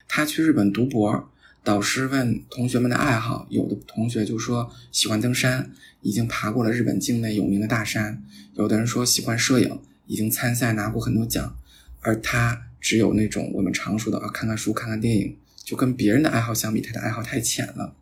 [0.07, 1.29] 他去日本读博。
[1.63, 8.15] 导师问同学们的爱好，有的同学就说喜欢登山，已经爬过了日本境内有名的大山；
[8.55, 9.79] 有的人说喜欢摄影，
[10.11, 11.55] 已经参赛拿过很多奖。
[12.01, 17.95] 而他只有那种我们常说的啊，看看书、看看电影，就跟别人的爱好相比，他的爱好太浅了。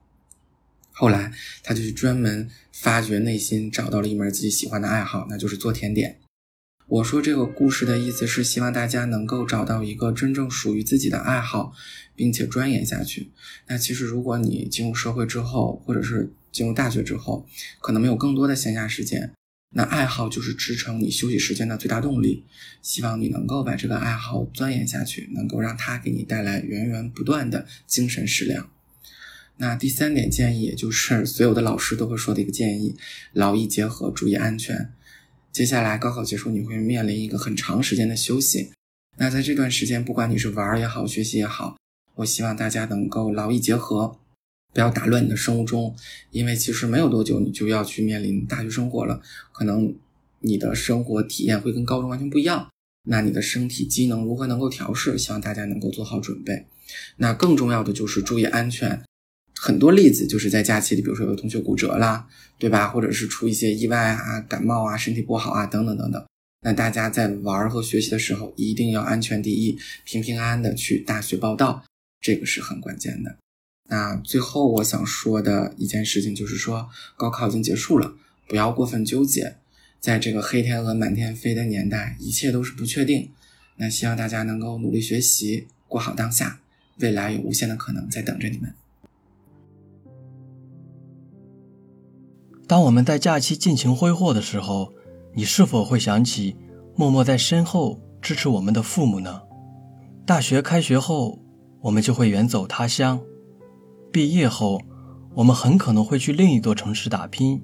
[0.92, 1.32] 后来
[1.64, 6.18] 他就去专门发掘内心，找到了一门自己喜欢的爱好，那就是做甜点。
[6.88, 11.74] 我说这个故事的意思是希望大家能够找到一个真正属于自己的爱好，
[12.16, 13.30] 并且钻研下去。
[13.68, 17.46] 那其实如果你进入社会之后，或者是进入大学之后，
[17.80, 19.32] 可能没有更多的闲暇时间，
[19.72, 22.46] 那爱好就是支撑你休息时间的最大动力。
[22.82, 28.70] 希望你能够把这个爱好钻研下去，能够让它给你带来源源不断的精神食粮。
[29.58, 32.96] 那第三点建议，也就是所有的老师都会说的一个建议：
[33.34, 34.94] 劳逸结合，注意安全。
[35.52, 38.72] 接下来高考结束，你会面临一个很长时间的休息。
[39.18, 41.78] 那在这段时间，不管你是玩也好，学习也好，
[42.16, 44.19] 我希望大家能够劳逸结合，
[44.74, 45.96] 不要打乱你的生物钟。
[46.32, 49.96] 因为其实没有多久，你就要去面临大学生活了，可能
[50.40, 52.70] 你的生活体验会跟高中完全不一样。
[53.08, 55.18] 那你的身体机能如何能够调试？
[55.18, 56.66] 希望大家能够做好准备。
[57.18, 59.02] 那更重要的就是注意安全。
[59.56, 62.28] 很多例子就是在假期里，比如说有同学骨折啦，
[62.58, 62.88] 对吧？
[62.88, 66.26] 或者是出一些意外啊、感冒啊、身体不好啊等等等等。
[66.62, 71.84] 那大家在玩和学习的时候，一定要安全第一，平平安安的去大学报道，
[72.22, 73.38] 这个是很关键的。
[73.90, 78.14] 那最后我想说的一件事情就是说，高考已经结束了，
[78.48, 79.58] 不要过分纠结。
[80.00, 83.32] 在这个黑天鹅满天飞的年代，一切都是不确定。
[83.78, 86.60] 那希望大家能够努力学习，过好当下，
[87.00, 88.74] 未来有无限的可能在等着你们。
[92.68, 94.94] 当我们在假期尽情挥霍的时候，
[95.34, 96.56] 你是否会想起
[96.96, 99.42] 默默在身后支持我们的父母呢？
[100.26, 101.40] 大学开学后，
[101.82, 103.18] 我们就会远走他乡；
[104.12, 104.82] 毕业后，
[105.36, 107.62] 我们很可能会去另一座城市打拼，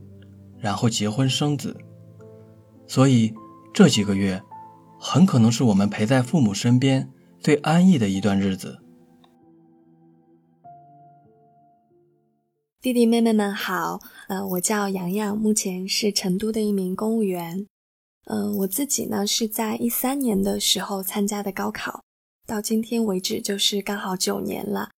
[0.60, 1.76] 然后结婚生子。
[2.88, 3.34] 所以
[3.74, 4.42] 这几个月，
[5.00, 8.80] 很可能是我们陪在父母身边最安逸的一段日子。
[12.80, 17.66] 弟弟妹妹们好，呃，我叫洋洋，目前是成都的一名公务员。
[18.26, 22.04] 嗯，我自己呢是在一三年的时候参加的高考，
[22.46, 24.92] 到今天为止就是刚好九年了。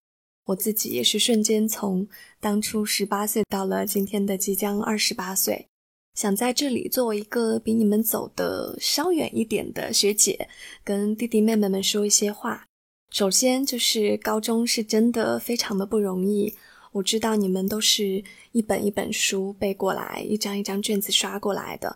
[0.47, 2.07] 我自己也是瞬间从
[2.39, 5.67] 当初十八岁到了今天的即将二十八岁，
[6.15, 10.47] 想在这里作为一个比你们走的稍远一点的学姐，
[10.85, 12.65] 跟弟弟妹妹们说一些话。
[13.11, 16.55] 首先就是高中是真的非常的不容易。
[16.93, 21.95] 我知道你们都是一本一本书背过来，一张一张卷子刷过来的，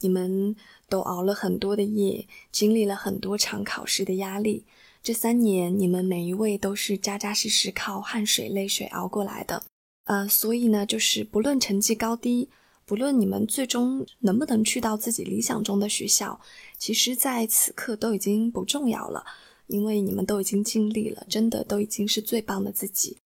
[0.00, 0.56] 你们
[0.88, 4.64] 都熬了很多的夜，经历了很多场考试的压力。
[5.02, 9.62] 这三年，你们每一位都是扎扎实实靠汗水泪水熬过来的。
[10.04, 12.50] 呃，所以呢，就是不论成绩高低，
[12.84, 16.38] 不论你们最终能不能去到自己理想中的学校，
[16.76, 19.24] 其实在此刻都已经不重要了，
[19.68, 23.16] 因为你们都已经尽力了，真的都已经是最棒的自己。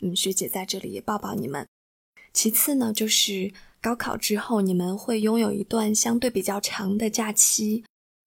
[0.00, 1.66] 嗯，学姐在这里也抱抱你们。
[2.32, 7.84] 其次呢，就是高考之后，你们会拥有一段相对比较长的假期。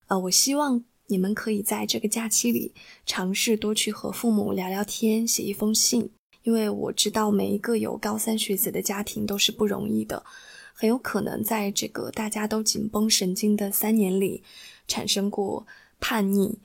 [0.08, 2.72] 呃，我希望你们可以在这个假期里
[3.04, 6.10] 尝试多去和父母聊聊天，写一封信。
[6.44, 10.24] 因为我知道每一个有高三学子的家庭都是不容易的，
[10.72, 14.42] 很有可能在这个大家都紧绷神经的三年里，
[14.86, 15.66] 产生过
[16.00, 16.58] 叛逆、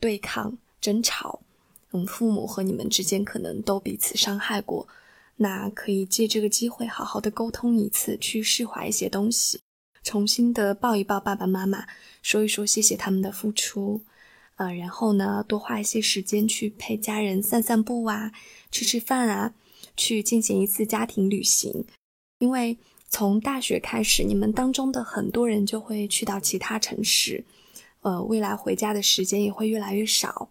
[0.00, 1.40] 对抗、争吵。
[1.92, 4.86] 嗯，父母和你们之间可能都彼此伤害过，
[5.36, 9.60] 那可以借这个机会好好的沟通一次，去释怀一些东西，
[10.08, 11.86] 重新的抱一抱爸爸妈妈，
[12.22, 14.00] 说一说谢谢他们的付出。
[14.56, 18.32] 呃，然后呢，多花一些时间去陪家人散散步啊，
[18.70, 19.52] 吃吃饭啊，
[19.98, 21.84] 去进行一次家庭旅行。
[22.38, 22.78] 因为
[23.10, 27.44] 从大学开始，你们当中的很多人就会去到其他城市，
[28.00, 30.48] 呃，未来回家的时间也会越来越少。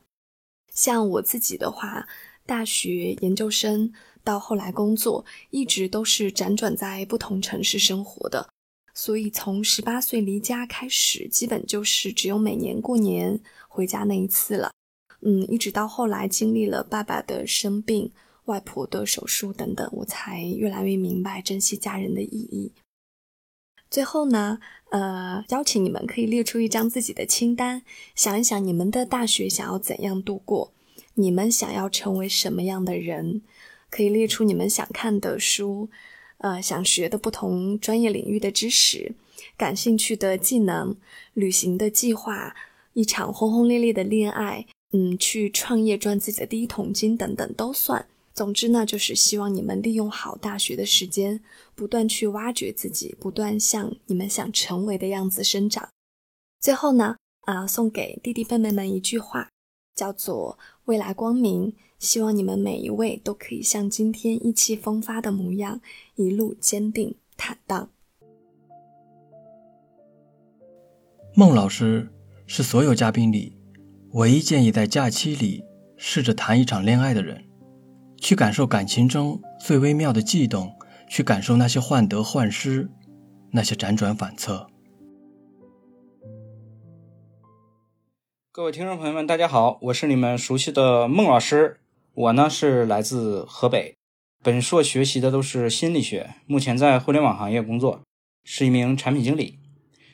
[0.72, 2.08] 像我自己的话，
[2.46, 3.92] 大学、研究生
[4.24, 8.48] 到后来工作，一直都是辗转在不同城市生活的。
[8.98, 13.40] 所以从十八岁离家开始，基本就是只有每年过年。
[13.70, 14.72] 回家那一次了，
[15.22, 18.12] 嗯，一直到后来经历了爸爸的生病、
[18.46, 22.72] 外婆的手术等等，我才越来越明白珍惜家人的意义。
[23.92, 24.58] 最后呢，
[24.90, 27.84] 呃，邀请你们可以列出一张自己的清单，
[28.16, 30.74] 想一想你们的大学想要怎样度过，
[31.14, 33.44] 你们想要成为什么样的人，
[33.92, 35.92] 可以列出你们想看的书，
[36.40, 39.16] 呃，想学的不同专业领域的知识，
[39.58, 40.96] 感兴趣的技能，
[41.34, 42.56] 旅行的计划。
[42.94, 48.08] 一场轰轰烈烈的恋爱，嗯，去创业赚自己的第一桶金等等都算。
[48.34, 51.40] 总之呢，就是希望你们利用好大学的时间，
[51.76, 55.90] 不断去挖掘自己，不断向你们想成为的样子生长。
[56.60, 59.50] 最后呢，啊，送给弟弟妹妹们一句话，
[59.96, 61.74] 叫做“未来光明”。
[62.00, 65.82] 希望你们每一位都可以像今天意气风发的模样，
[66.16, 67.90] 一路坚定坦荡。
[71.34, 72.12] 孟老师。
[72.50, 73.58] 是所有嘉宾里
[74.14, 75.66] 唯一建议在假期里
[75.98, 77.44] 试着谈一场恋爱的人，
[78.16, 80.72] 去感受感情中最微妙的悸动，
[81.10, 82.90] 去感受那些患得患失，
[83.52, 84.68] 那些辗转反侧。
[88.54, 91.82] 各位听众朋友们，大家好，我是你们熟悉的孟老师，
[92.18, 93.94] 我呢是来自河北，
[94.42, 98.02] 本硕学习的都是心理学，目前在互联网行业工作，
[98.44, 99.60] 是一名产品经理。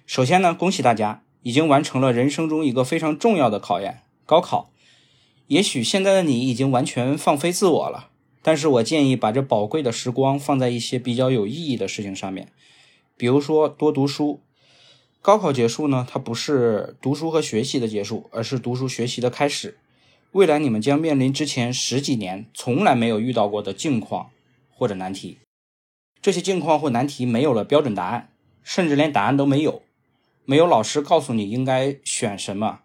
[0.05, 1.23] 首先呢，恭喜大家。
[1.43, 4.71] 已经完成了人生中一个非常重要的考验——高考。
[5.47, 8.09] 也许现在的你已经完全放飞自我了，
[8.41, 12.49] 但是我建议把这宝贵的时光放在一些比较有意义的事情上面，
[13.17, 14.41] 比如说多读书。
[15.21, 19.77] 高考结束呢，它不是读书和学习的结束，而是读书学习的开始。
[20.33, 24.31] 未来你们将面临之前十几年从来没有遇到过的境况
[24.71, 25.37] 或者难题。
[26.23, 28.31] 这些境况或难题没有了标准答案，
[28.63, 29.83] 甚至连答案都没有。
[30.45, 32.79] 没有老师告诉你应该选什么，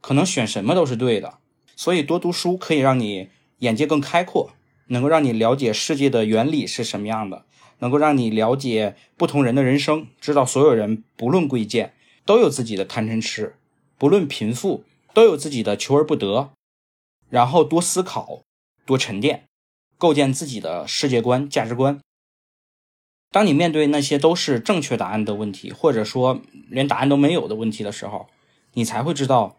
[0.00, 1.38] 可能选什么都是对的。
[1.74, 4.52] 所以多读书可以让你眼界更开阔，
[4.86, 7.44] 能够让你了解世界的原理是什么样的，
[7.80, 13.56] 能够让你了解不同人的人生，知道所有人不论贵贱都有自己的贪嗔痴，
[13.98, 16.50] 不论贫富都有自己的求而不得。
[17.32, 18.42] 然后多思考，
[18.84, 19.44] 多沉淀，
[19.96, 21.98] 构建自己的世界观、价值观。
[23.30, 28.28] 当你面对那些都是正确答案的问题，或者说连答案都没有的问题的时候，
[28.74, 29.56] 你才会知道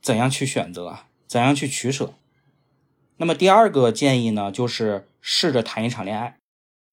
[0.00, 2.14] 怎样去选择，怎样去取舍。
[3.18, 6.38] 那么第二个建议呢，就是试着谈一场恋爱，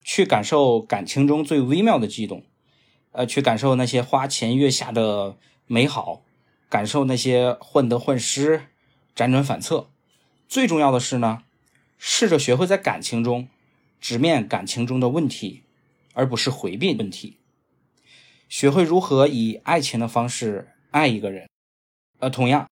[0.04, 2.44] 去感受感情中最微妙的悸动，
[3.14, 5.38] 呃，去感受那些花前月下的
[5.68, 6.22] 美好，
[6.68, 8.64] 感受那些患得患失、
[9.16, 9.88] 辗转反侧。
[10.48, 11.44] 最重要的是呢，
[11.98, 13.48] 试着学会在感情中
[14.00, 15.64] 直面感情中的问题。
[16.20, 17.38] 而不是回避问题，
[18.50, 21.48] 学会如何以爱情的方式爱一个人，
[22.18, 22.68] 呃，同样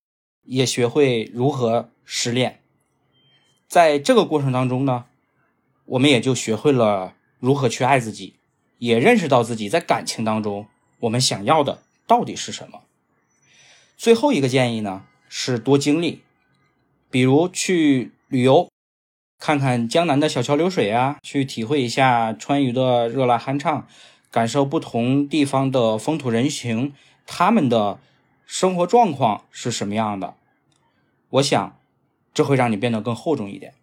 [0.45, 2.59] 也学会如何失恋。
[3.67, 5.05] 在这个过程当中呢，
[5.85, 8.33] 我们也就学会了如何去爱自己，
[8.79, 10.67] 也认识到自己在感情当中
[11.01, 12.81] 我们想要的到底是什么。
[13.95, 16.23] 最后一个建议呢是多经历，
[17.15, 18.67] 比如去旅游。
[19.39, 23.87] 看看江南的小桥流水啊，去体会一下川渝的热辣酣畅，
[24.29, 26.91] 感受不同地方的风土人情，
[27.25, 28.01] 他们的
[28.45, 30.35] 生活状况是什么样的。
[31.29, 31.79] 我想，
[32.33, 33.75] 这会让你变得更厚重一点。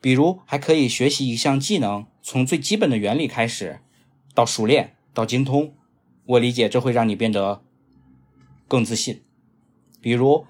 [0.00, 3.80] 比如，还可以学习一项技能，从最基本的原理开始，
[4.34, 5.74] 到熟练，到精通。
[6.26, 7.60] 我理解，这会让你变得
[8.68, 9.24] 更自信。
[10.00, 10.46] 比如，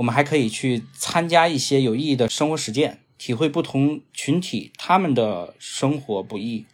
[0.00, 6.64] 我们还可以去参加一些有意义的生活实践，体会不同群体他们的生活不易，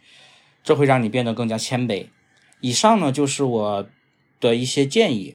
[0.63, 2.07] 这会让你变得更加谦卑。
[2.61, 3.89] 以上呢，就是我
[4.39, 5.33] 的一些建议。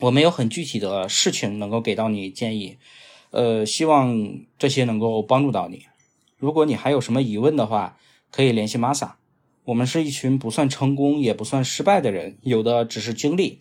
[0.00, 2.76] 我没有很具体的事情能够给到你建议，
[3.30, 5.86] 呃，希望这些能够帮助到你。
[6.36, 7.96] 如果你还有什么疑问的话，
[8.30, 9.16] 可以联系玛莎。
[9.64, 13.60] 我们是一群不算成功也不算失败的人，有的只是经历。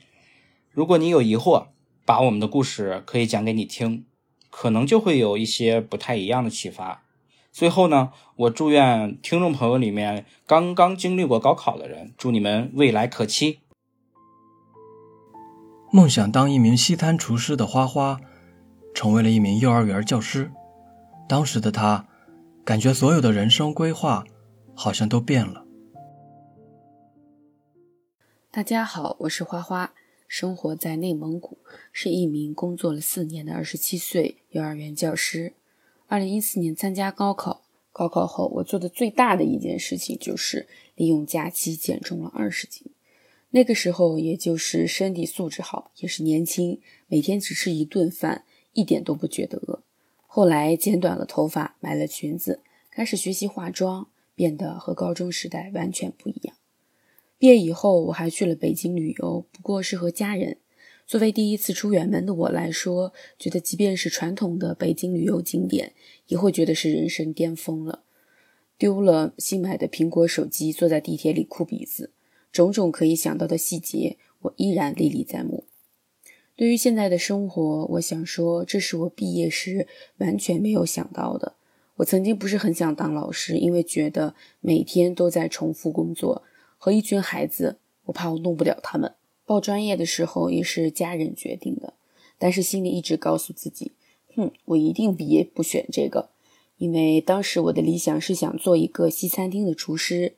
[0.72, 1.68] 如果你有疑惑，
[2.06, 4.06] 把我们的故事可以讲给你听，
[4.50, 7.04] 可能就会有一些不太一样的启发。
[7.52, 13.60] 最后呢，我祝愿听众朋友里面刚刚经历过高考的人，祝你们未来可期。
[15.92, 18.22] 梦想当一名西餐厨师的花花，
[18.94, 20.52] 成为了一名幼儿园教师。
[21.28, 22.08] 当时的他，
[22.64, 24.24] 感觉所有的人生规划
[24.76, 25.66] 好像都变了。
[28.52, 29.92] 大家好，我是花花。
[30.30, 31.58] 生活在内蒙古，
[31.92, 35.54] 是一名工作了四年的二十七岁幼儿园教师。
[36.06, 42.86] 二零一四年参加高考，高考后我做的最大的一件事情就是利用假期减重了二十斤。
[43.50, 49.82] 那个时候，也就是身体素质好，也是年轻，每天只吃一顿饭，一点都不觉得饿。
[50.28, 52.62] 后来剪短了头发，买了裙子，
[52.92, 56.56] 开始学习化妆，变得和高中时代完全不一样。
[57.40, 60.58] 毕业以后，我还去了北京旅游，不过是和家人。
[61.08, 65.94] 作为第一次出远门的我来说，觉得即便是传统的北京旅游景点，
[66.28, 68.04] 也会觉得是人生巅峰了。
[68.78, 72.12] 丢了新买的苹果手机，坐在地铁里哭鼻子，
[72.52, 75.64] 种种可以想到的细节，我依然历历在目。
[76.58, 79.88] 对于现在的生活，我想说，这是我毕业时
[80.18, 81.56] 完全没有想到的。
[81.96, 86.44] 我曾经不是很想当老师，因为觉得每天都在重复工作。
[86.80, 89.14] 和一群孩子，我怕我弄不了他们。
[89.46, 91.94] 报专业的时候也是家人决定的，
[92.38, 93.92] 但是心里一直告诉自己，
[94.36, 96.30] 哼，我一定毕业不选这个，
[96.78, 100.36] 因为当时我的理想是想做一个西餐厅的厨师，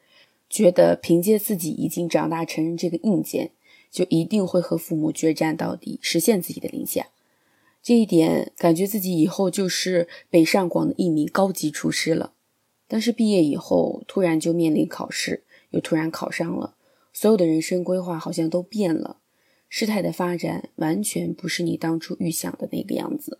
[0.49, 3.51] 觉得凭借自己已经长大成人这个硬件，
[3.91, 7.05] 就一定会和父母决战到底，实现自己的理想。
[7.83, 12.33] 这一点感觉自己以后就是北上广的一名高级厨师了。
[12.87, 15.43] 但是毕业以后，突然就面临考试。
[15.71, 16.75] 又突然考上了，
[17.11, 19.17] 所有的人生规划好像都变了，
[19.67, 23.39] 事态的发展完全不是你当初预想的那个样子。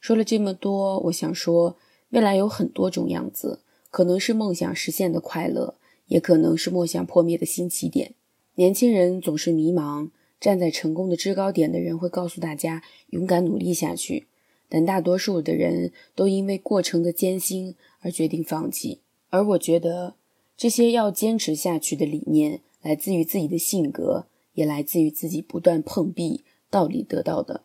[0.00, 1.76] 说了这么多，我想说，
[2.10, 5.74] 未来有很多种样子，可能是梦想实现的快乐，
[6.06, 8.14] 也可能是梦想破灭的新起点。
[8.54, 14.26] 年轻人总是迷茫，站在成功的制高点的人会告诉大家勇敢努力下去，
[14.68, 19.00] 但大多数的人都因为过程的艰辛而决定放弃。
[19.30, 20.14] 而我觉得。
[20.58, 27.62] 这些要坚持下去的理念，来自于自己的性格，也来自于自己不断碰壁道理得到的。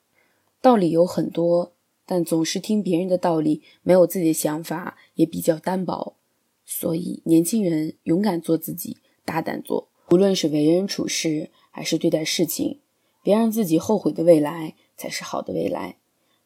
[0.62, 1.74] 道理有很多，
[2.06, 6.18] 但总是听别人的道理，没有自己的想法，也比较单薄。
[6.64, 12.80] 所以，年轻人勇敢做自己，大胆做，无论是为人处事，还是对待事情，
[13.24, 15.98] 别让自己后悔的未来才是好的未来。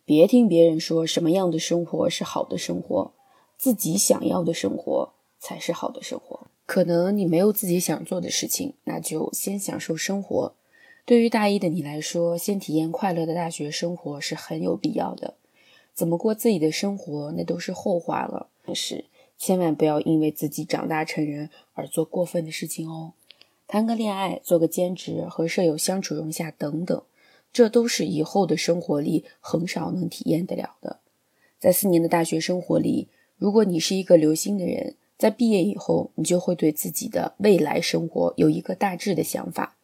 [0.06, 3.12] 别听别人说什么样的生活是好的生活，
[3.58, 5.17] 自己想要的生活。
[5.40, 6.48] 才是好的生活。
[6.66, 10.54] 可能你没有自己想做的事情，那就先享受生活。
[11.06, 15.36] 对于大一的你来说，先体验快乐的大学生活是很有必要的。
[15.94, 18.48] 怎么过自己的生活，那都是后话了。
[18.66, 19.06] 但是
[19.38, 23.14] 千万不要因为自己长大成人而做过分的事情哦。
[23.66, 27.02] 谈个恋爱，做个兼职，和舍友相处融洽等等，
[27.54, 31.00] 这都是以后的生活里很少能体验得了的。
[31.58, 33.08] 在四年的大学生活里，
[33.38, 34.96] 如果你是一个留心的人。
[35.18, 39.76] 在毕业以后，你就会对自己的未来生活有一个大致的想法。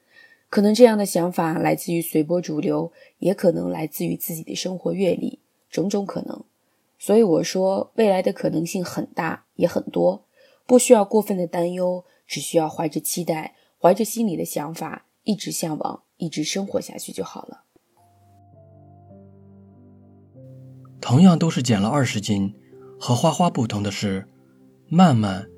[0.50, 5.40] 可能这样的想法来自于随波逐流，也可能来自于自己的生活阅历，
[5.72, 6.44] 种种可能。
[7.00, 10.24] 所以我说，未来的可能性很大，也很多，
[10.68, 17.64] 不需要过分的担忧，只需要怀着期待，怀着心里的想法，一直向往，一直生活下去就好了。
[21.02, 22.54] 同样都是减了二十斤，
[23.00, 24.28] 和花花不同的是。
[24.96, 25.50] 曼曼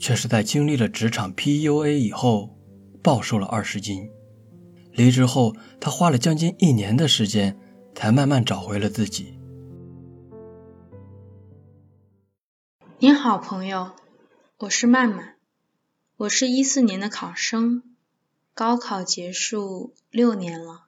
[0.00, 2.58] 却是在经历了职场 PUA 以后，
[3.00, 4.10] 暴瘦了二十斤。
[4.90, 7.56] 离职后，他花了将近一年的时间，
[7.94, 9.38] 才慢慢找回了自己。
[12.98, 13.92] 你好，朋友，
[14.58, 15.36] 我是曼曼，
[16.16, 17.84] 我是一四年的考生，
[18.54, 20.86] 高考结束六年了，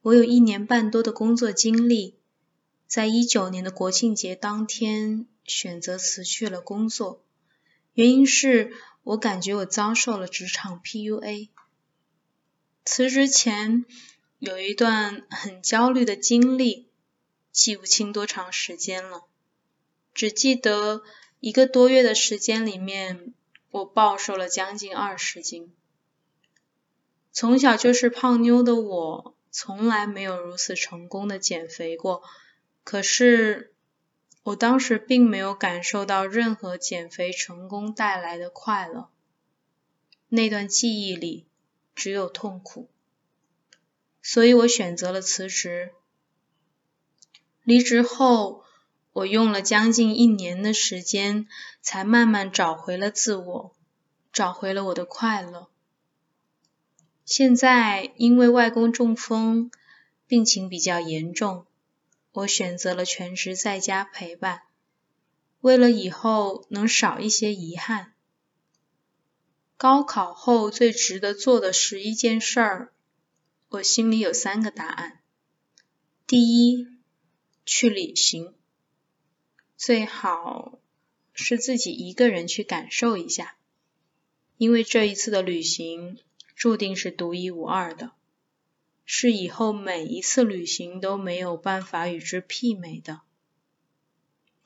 [0.00, 2.14] 我有一年半多的工作经历，
[2.86, 7.24] 在一九年的国庆节当天选择辞去了工作，
[7.94, 8.72] 原因是
[9.02, 11.48] 我感觉我遭受了职场 PUA。
[12.84, 13.84] 辞职前
[14.38, 16.88] 有一段很焦虑的经历，
[17.50, 19.24] 记不清多长时间了。
[20.14, 21.02] 只记得
[21.40, 23.34] 一个多月的时间里面，
[23.70, 25.72] 我暴瘦了将近二十斤。
[27.30, 32.22] 从小就是胖妞的我，从来没有如此成功的减肥过。
[32.82, 33.74] 可是，
[34.48, 39.10] 我当时并没有感受到任何减肥成功带来的快乐。
[40.28, 41.46] 那段记忆里
[41.94, 42.88] 只有痛苦，
[44.22, 45.92] 所以我选择了辞职。
[47.64, 48.64] 离职后。
[49.14, 51.48] 我用了将近一年的时间，
[51.80, 53.74] 才慢慢找回了自我，
[54.32, 55.68] 找回了我的快乐。
[57.24, 59.72] 现在因为外公中风，
[60.28, 61.66] 病情比较严重，
[62.32, 64.62] 我选择了全职在家陪伴，
[65.60, 68.14] 为了以后能少一些遗憾。
[69.76, 72.92] 高考后最值得做的十一件事儿，
[73.68, 75.20] 我心里有三个答案：
[76.26, 76.86] 第一，
[77.64, 78.54] 去旅行。
[79.76, 80.80] 最好
[81.32, 83.56] 是自己一个人去感受一下，
[84.56, 86.18] 因为这一次的旅行
[86.56, 88.10] 注定是独一无二的，
[89.10, 93.22] 是以后每一次旅行都没有办法与之媲美的。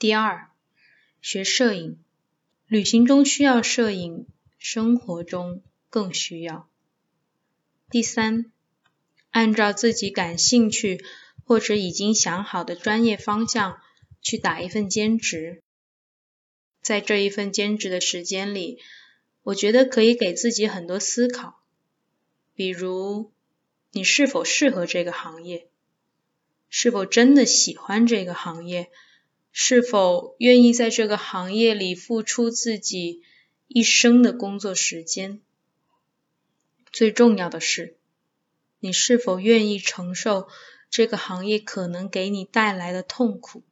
[0.00, 0.48] 第二，
[1.20, 1.96] 学摄影，
[2.66, 4.26] 旅行中需要摄影，
[4.58, 6.68] 生活中更需要。
[7.88, 8.50] 第三，
[9.30, 11.04] 按照自己感兴趣
[11.44, 13.80] 或者已经想好的专业方向。
[14.24, 15.64] 去打一份兼职，
[16.80, 18.78] 在这一份兼职的时间里，
[19.42, 21.60] 我觉得可以给自己很多思考，
[22.54, 23.32] 比如
[23.94, 25.68] 你是否适合这个行业，
[26.70, 28.90] 是否真的喜欢这个行业，
[29.52, 33.22] 是否愿意在这个行业里付出自己
[33.68, 35.42] 一生的工作时间，
[36.90, 37.98] 最重要的是，
[38.80, 40.48] 你是否愿意承受
[40.88, 43.62] 这个行业可能给你带来的痛苦。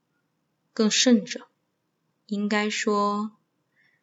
[0.75, 1.49] 更甚者，
[2.27, 3.33] 应该说，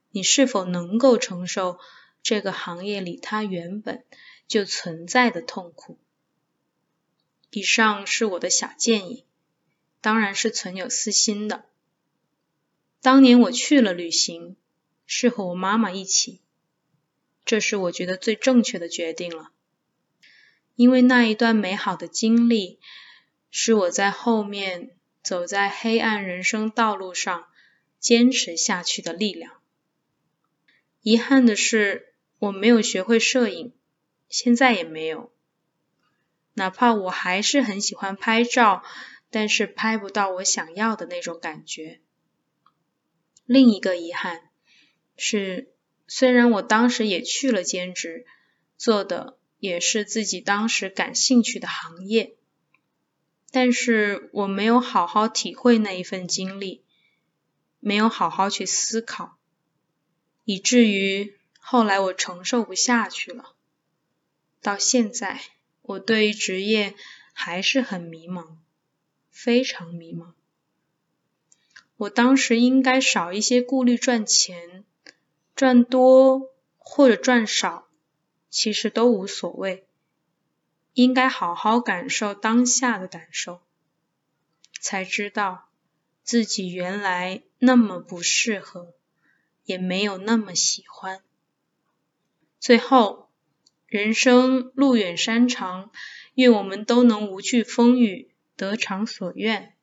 [0.09, 1.79] 你是否能够承受
[2.23, 4.03] 这个行业里它原本
[4.47, 5.99] 就存在的痛苦？
[7.57, 9.25] 以上是我的小建议，
[9.99, 11.65] 当然是存有私心的。
[13.01, 14.55] 当年我去了旅行，
[15.07, 16.39] 是和我妈妈一起，
[17.45, 19.49] 这是我觉得最正确的决定了，
[20.75, 22.79] 因为那一段美好的经历，
[23.49, 24.91] 是我在后面。
[25.23, 27.47] 走在黑暗人生道路上，
[27.99, 29.51] 坚持下去的力量。
[31.01, 33.73] 遗憾的是，我没有学会摄影，
[34.29, 35.29] 现在也没有。
[36.57, 38.81] 哪怕我还是很喜欢拍照，
[39.29, 42.01] 但是拍不到我想要的那种感觉。
[43.45, 44.49] 另一个遗憾
[45.15, 45.71] 是，
[46.07, 48.25] 虽然我当时也去了兼职，
[48.75, 52.33] 做的也是自己当时感兴趣的行业。
[53.51, 56.83] 但是我没有好好体会那一份经历，
[57.79, 59.37] 没有好好去思考，
[60.43, 63.53] 以至于后来我承受不下去了。
[64.59, 65.39] 到现在，
[65.87, 66.95] 我对于职业
[67.31, 68.57] 还是很迷茫，
[69.31, 70.33] 非常迷茫。
[71.95, 74.83] 我当时应该少一些顾虑赚钱，
[75.55, 77.87] 赚多或者赚少，
[78.49, 79.85] 其实都无所谓。
[80.93, 83.61] 应该好好感受当下的感受，
[84.81, 85.69] 才知道
[86.23, 88.93] 自己原来那么不适合，
[89.63, 91.21] 也没有那么喜欢。
[92.59, 93.26] 最后，
[93.87, 95.91] 人生路远山长，
[96.35, 99.73] 愿我们都能无惧风雨，得偿所愿。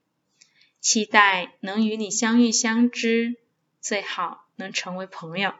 [0.80, 3.36] 期待能与你相遇相知，
[3.80, 5.52] 最好能成为朋友。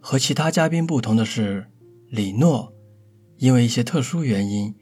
[0.00, 1.70] 和其他嘉宾不同的是。
[2.10, 2.72] 李诺
[3.36, 4.74] 因为一些特殊原因，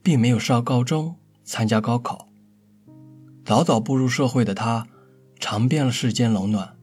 [0.00, 2.28] 并没有上高中参加高考。
[3.44, 4.86] 早早步入社会的他，
[5.40, 6.78] 尝遍了世间冷暖，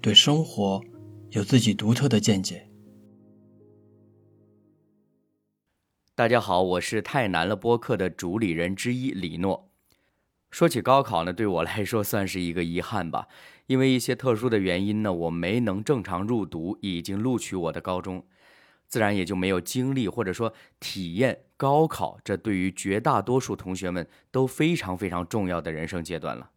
[0.00, 0.84] 对生活
[1.32, 2.68] 有自己独特的见解。
[6.14, 9.70] 大家好，我是太难了播客的主理人之一李诺。
[10.50, 13.28] 说起高考呢，对我来说算是一个遗憾吧，
[13.66, 18.26] 因为一些特殊的原因呢，我没能正常入读已经录取我的高中。
[18.86, 26.50] 自然也就没有经历或者说体验高考，这对于绝大多数同学们都非常非常重要的人生阶段了。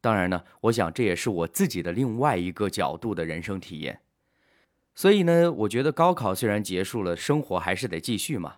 [0.00, 4.00] 当然呢，我想这也是我自己的另外一个角度的人生体验。
[4.94, 8.56] 所以呢，我觉得高考虽然结束了，生活还是得继续嘛。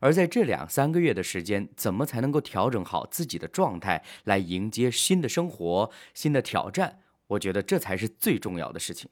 [0.00, 7.00] 而在这两三个月的时间，怎么才能够调整好自己的状态，来迎接新的生活、新的挑战？
[7.28, 9.08] 我觉得这才是最重要的事情。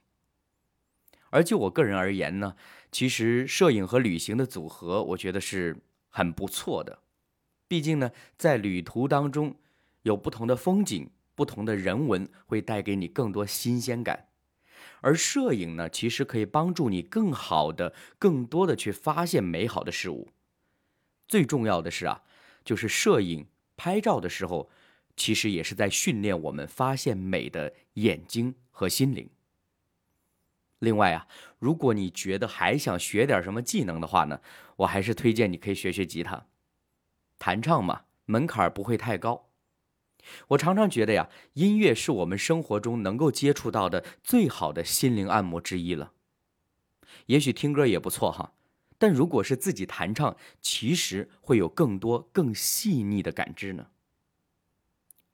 [1.31, 2.57] 而就我个人而言呢，
[2.91, 5.77] 其实摄影和旅行的组合，我觉得是
[6.09, 6.99] 很不错的。
[7.69, 9.55] 毕竟呢，在旅途当中，
[10.03, 14.29] 有不同的风景、不同的人文，会带给你更多新鲜感。
[15.03, 20.29] 而摄影呢，其实可以帮助你更好的、更多的去发现美好的事物。
[21.27, 22.23] 最重要的是啊，
[22.65, 24.71] 就是摄影拍照的时候，
[25.17, 29.31] 其实也是在训练我们发现美的眼睛和心灵。
[30.81, 31.29] 另外啊，
[31.59, 34.41] 如果你觉得还想学点什么技能的话呢，
[34.77, 36.47] 我还是推荐你可以学学吉他。
[37.39, 39.50] 弹唱嘛，门槛不会太高。
[40.49, 46.13] 我常常觉得呀，音乐是我们生活中能够接触到的最好的心灵按摩之一了。
[47.27, 48.53] 也许听歌也不错哈，
[48.99, 53.89] 但如果是自己弹唱，其实会有更多更细腻的感知呢。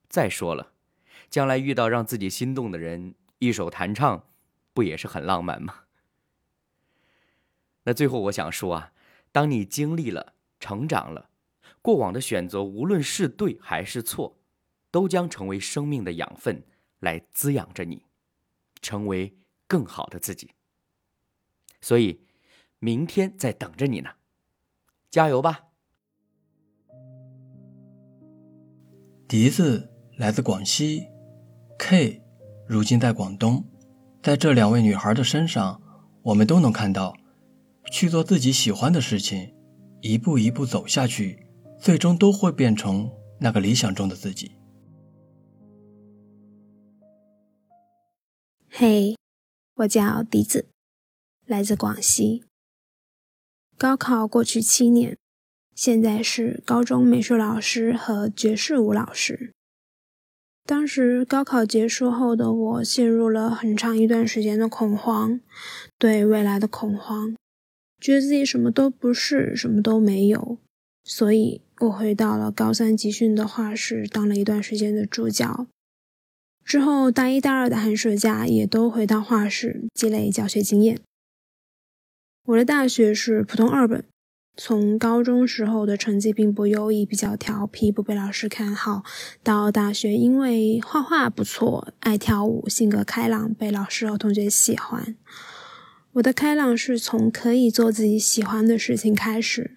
[0.08, 0.72] 再说了，
[1.28, 4.24] 将来遇到让自己心动的人，一首弹唱。
[4.72, 5.84] 不也是很浪漫吗？
[7.84, 8.92] 那最后我想说啊，
[9.32, 11.30] 当你经历了、成长了，
[11.80, 14.35] 过往的选择无论是对还是错，
[14.96, 16.64] 都将成为生命的养分，
[17.00, 18.06] 来滋养着你，
[18.80, 19.36] 成为
[19.68, 20.52] 更好的自己。
[21.82, 22.22] 所以，
[22.78, 24.08] 明天在等着你呢，
[25.10, 25.64] 加油吧！
[29.28, 31.08] 笛子来自广西
[31.78, 32.22] ，K，
[32.66, 33.62] 如今在广东。
[34.22, 35.82] 在这两位女孩的身上，
[36.22, 37.14] 我们都能看到，
[37.92, 39.54] 去做自己喜欢的事情，
[40.00, 41.46] 一步一步走下去，
[41.78, 44.52] 最终都会变成那个理想中的自己。
[48.78, 49.16] 嘿，
[49.76, 50.66] 我叫笛子，
[51.46, 52.44] 来自广西。
[53.78, 55.16] 高考过去七年，
[55.74, 59.54] 现在是高中美术老师和爵士舞老师。
[60.66, 65.40] 当时高考结束后的我陷入了很长一段时间的恐慌，
[65.96, 67.34] 对未来的恐慌，
[67.98, 70.58] 觉得自己什么都不是，什么都没有，
[71.02, 75.66] 所以我回到了高三集训的画室，当了一段时间的助教。
[76.66, 80.98] 之后大一、大二的寒暑假也都回到画室积累教学经验。
[82.46, 84.04] 我的大学是普通二本。
[84.56, 89.04] 从高中时候的成绩并不优异，比较调皮，不被老师看好，
[89.44, 95.14] 到大学因为画画不错，爱跳舞，性格开朗，被老师和同学喜欢。
[96.14, 99.76] 我的开朗是从可以做自己喜欢的事情开始，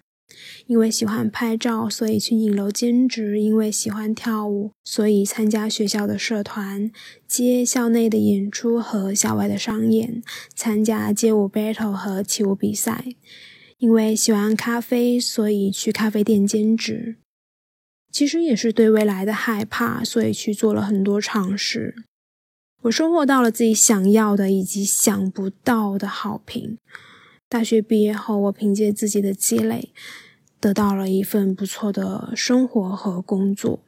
[0.66, 6.90] 因为喜欢拍照，所以去影楼兼职；因为喜欢跳舞，所以参加学校的社团，
[7.26, 10.22] 接校内的演出和校外的商演，
[10.54, 13.04] 参加街舞 battle 和起舞比赛。
[13.78, 17.16] 因为喜欢咖啡，所以去咖啡店兼职。
[18.12, 21.94] 其实也是对未来的害怕，所以去做了很多尝试。
[22.82, 26.76] 我收获到了自己想要的以及想不到的好评。
[27.48, 29.90] 大学毕业后，我凭借自己的积累，
[30.60, 33.80] 得到了一份不错的生活和工作。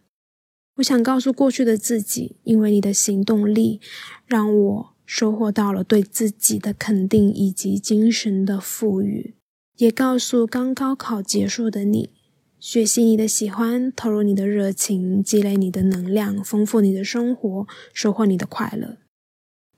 [0.76, 3.80] 我想告诉过去的自己，因为你的行动力，
[4.24, 9.34] 让我收获到了对自己的肯定以及精神的富裕。
[9.76, 12.10] 也告诉刚高考结束的你，
[12.58, 18.96] 学习你的喜欢，投入你的热情，积累你的能量，丰富你的生活，收获你的快乐。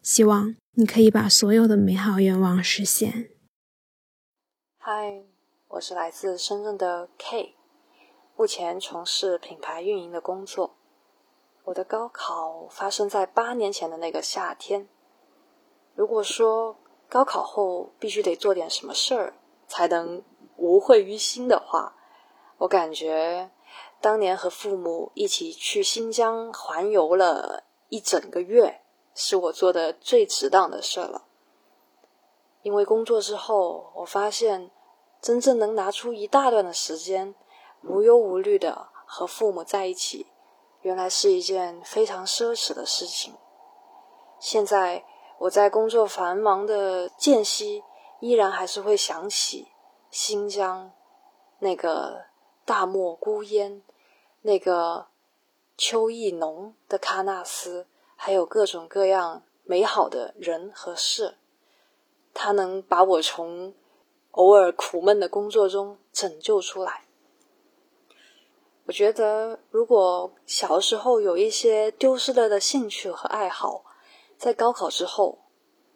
[0.02, 3.30] 希望你可以把所有的美好愿望实现。
[4.78, 5.22] 嗨，
[5.74, 7.56] 我是来自深圳的 K，
[8.36, 10.76] 目前从事品牌运营的工作。
[11.64, 14.88] 我的高考发生在八年前的那个夏天。
[15.96, 16.76] 如果说
[17.08, 19.34] 高考后必须得做点什么事儿，
[19.66, 20.22] 才能
[20.54, 21.96] 无愧于心的话，
[22.58, 23.50] 我感觉
[24.00, 31.24] 当年和父母一起去新疆环游了一整个月，是我做的最值当的事了。
[32.62, 34.70] 因为工作之后，我发现
[35.24, 37.34] 真正能拿出一大段的时间，
[37.82, 40.26] 无忧无虑的和父母在一起，
[40.82, 43.32] 原来是一件非常奢侈的事情。
[44.38, 45.02] 现在
[45.38, 47.82] 我在工作繁忙的间隙。
[48.20, 49.68] 依然还是会想起
[50.10, 50.92] 新疆
[51.58, 52.24] 那个
[52.64, 53.82] 大漠孤烟，
[54.40, 55.08] 那个
[55.76, 61.36] 秋意浓的喀纳斯，还有各种各样美好的人和事。
[62.32, 63.74] 它能把我从
[64.34, 67.04] 偶尔苦闷的工作中拯救出来。
[68.86, 73.84] 我觉得，如果小时候有一些丢失了的兴趣和爱好，
[74.36, 75.38] 在高考之后，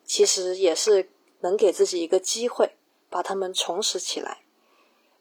[0.05, 1.11] 其实也是
[1.41, 2.77] 能给自己一个机会，
[3.11, 4.43] 把它们重拾起来。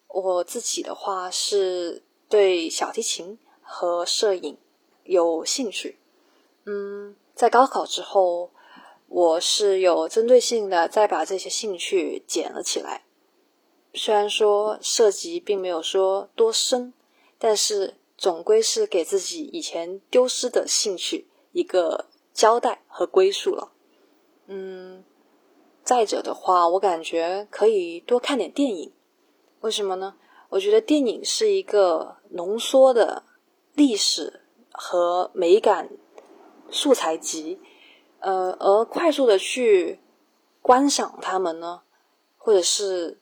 [0.08, 4.58] 我自己的话是对小提琴和摄影
[5.04, 6.00] 有兴趣。
[6.66, 8.52] 嗯，在高考之后，
[9.08, 13.04] 我是有针对性的再把这些兴趣捡了起来。
[13.98, 16.94] 虽然说涉及并没有说多深，
[17.38, 23.72] 但是总归是给自己以前丢失的兴趣一个交代和归宿了。
[24.46, 25.04] 嗯，
[25.84, 28.94] 再者的话，我感觉可以多看点电影。
[29.62, 30.16] 为什么呢？
[30.50, 33.24] 我觉得电影是一个浓缩的
[33.74, 34.42] 历史
[34.72, 35.90] 和美感
[36.70, 37.60] 素材集，
[38.20, 40.00] 呃，而快速的去
[40.62, 41.82] 观赏它们呢，
[42.38, 43.20] 或者是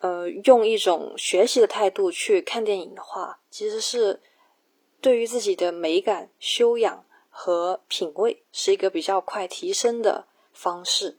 [0.00, 4.20] 呃用一种学习的态度去看电影的话，其实是
[5.00, 11.16] 对于自己的美感修养和品味是一个比较快提升的方式。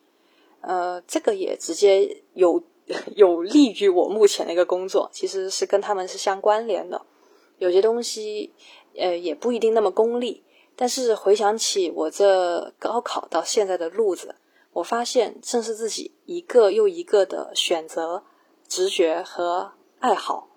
[0.61, 2.63] 呃，这个也直接有。
[3.15, 7.05] 有利于我目前的一个工作，其实是跟他们是相关联的。
[7.57, 8.51] 有些东西，
[8.97, 10.43] 呃，也不一定那么功利。
[10.75, 14.35] 但是回想起我这高考到现在的路子，
[14.73, 18.25] 我发现正是自己一个又一个的选择、
[18.71, 20.47] 直觉和爱好，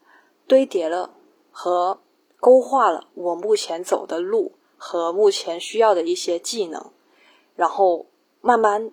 [0.47, 1.11] 堆叠了
[1.51, 2.01] 和
[2.39, 6.93] 勾画了我目前走的路和目前需要的一些技能，
[7.57, 8.07] 然后
[8.41, 8.93] 慢慢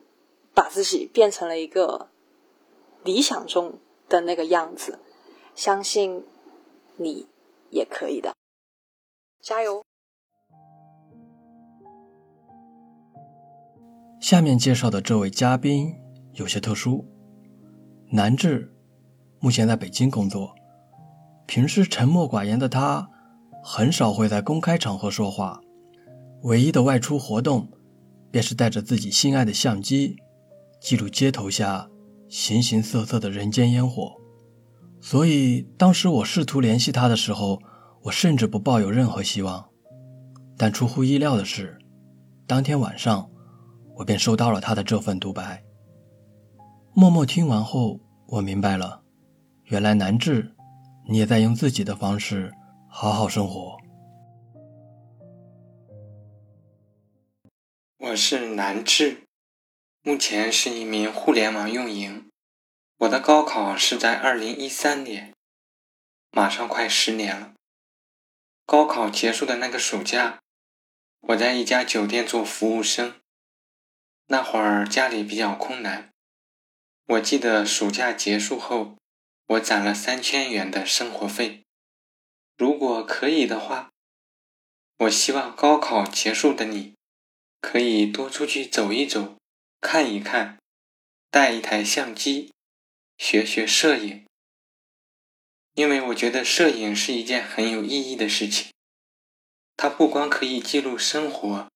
[0.55, 2.07] 把自己变成了一个。
[3.03, 4.99] 理想中的那个样子，
[5.55, 6.23] 相信
[6.97, 7.27] 你
[7.71, 8.35] 也可以的，
[9.41, 9.83] 加油！
[14.19, 15.95] 下面介绍的这位嘉宾
[16.33, 17.03] 有些特殊，
[18.11, 18.70] 南志，
[19.41, 20.55] 目前在北京工作。
[21.45, 23.09] 平时沉默寡言的他，
[23.61, 25.59] 很少会在公开场合说话，
[26.43, 27.67] 唯一的外出活动，
[28.31, 30.15] 便是带着自己心爱的相机，
[30.79, 31.89] 记录街头下。
[32.29, 34.13] 形形色色的人间烟火，
[35.01, 37.61] 所以当时我试图联系他的时候，
[38.03, 39.65] 我甚至不抱有任何希望。
[40.55, 41.77] 但出乎意料的是，
[42.47, 43.29] 当天晚上，
[43.97, 45.61] 我便收到了他的这份独白。
[46.93, 49.00] 默默听完后，我明白了，
[49.71, 50.53] 原来南志，
[51.07, 52.51] 你也在用自己的方式
[52.89, 53.77] 好好生活。
[57.99, 59.23] 我是南志。
[60.03, 62.29] 目前是一名互联网运营。
[62.97, 65.33] 我的高考是在二零一三年，
[66.31, 67.53] 马上快十年了。
[68.65, 70.41] 高考结束的那个暑假，
[71.21, 73.15] 我在一家酒店做服务生。
[74.27, 76.11] 那会儿家里比较困难，
[77.07, 78.97] 我记得暑假结束后，
[79.51, 81.63] 我攒了三千元的生活费。
[82.55, 83.89] 如果可以的话，
[84.99, 86.93] 我希望高考结束的你，
[87.59, 89.35] 可以多出去走一走。
[89.81, 90.57] 看一看，
[91.29, 92.53] 带一台相机，
[93.17, 94.25] 学学摄影。
[95.73, 98.71] 因为我觉得摄影是一件很有意义的事情。
[99.75, 101.67] 它不光可以记录生活，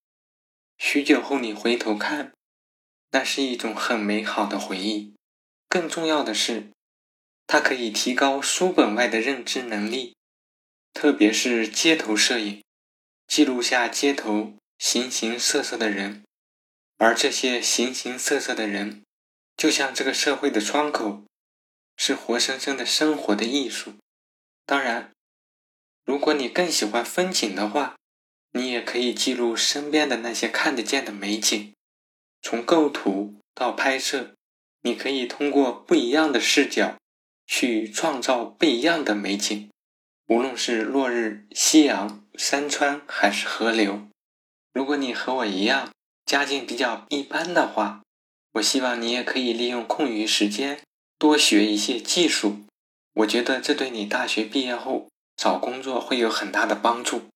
[0.77, 2.31] 许久后你回头看，
[3.09, 5.13] 那是一种很美好的回忆。
[5.67, 6.69] 更重要的是，
[7.47, 10.15] 它可以提高书本外的认知能力，
[10.93, 12.63] 特别是街头摄影，
[13.27, 16.23] 记录下街头形形色色的人。
[16.97, 19.03] 而这些形形色色的人，
[19.57, 21.23] 就像这个社会的窗口，
[21.97, 23.95] 是活生生的生活的艺术。
[24.65, 25.11] 当然，
[26.05, 27.95] 如果你更喜欢风景的话，
[28.53, 31.73] 你也可以记录身边的那些看得见的美景。
[32.41, 34.33] 从构图到拍摄，
[34.81, 36.97] 你可以通过不一样的视角
[37.45, 39.69] 去创造不一样的美景，
[40.27, 44.07] 无论是落日、夕阳、山川还是河流。
[44.73, 45.91] 如果你和我一样，
[46.25, 48.01] 家境比较一般的话，
[48.53, 50.81] 我希望你也可以利用空余时间
[51.17, 52.65] 多学一些技术。
[53.13, 57.29] 我觉得这对你大学毕业后找工作会有很大的帮助。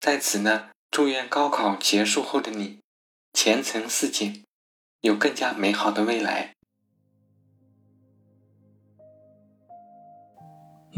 [0.00, 2.80] 在此呢，祝愿高考结束后的你
[3.32, 4.42] 前程似锦，
[5.02, 6.55] 有更加美好的未来。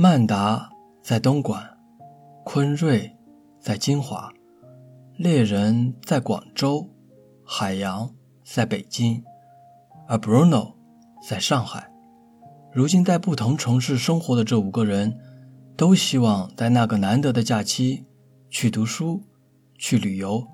[0.00, 0.70] 曼达
[1.02, 1.76] 在东莞，
[2.44, 3.16] 坤瑞
[3.58, 4.32] 在金华，
[5.16, 6.88] 猎人在广州。
[7.44, 8.08] 海洋
[8.44, 9.24] 在北京，
[10.06, 10.74] 而 Bruno
[11.20, 11.90] 在上海。
[12.72, 15.18] 如今在不同城市生活的这五个人，
[15.76, 18.06] 都希望在那个难得的假期
[18.48, 19.24] 去读书、
[19.76, 20.46] 去旅游，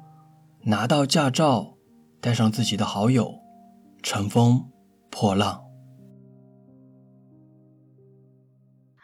[0.62, 1.74] 拿到驾照，
[2.18, 3.34] 带上自己的好友，
[4.02, 4.70] 乘风
[5.10, 5.63] 破浪。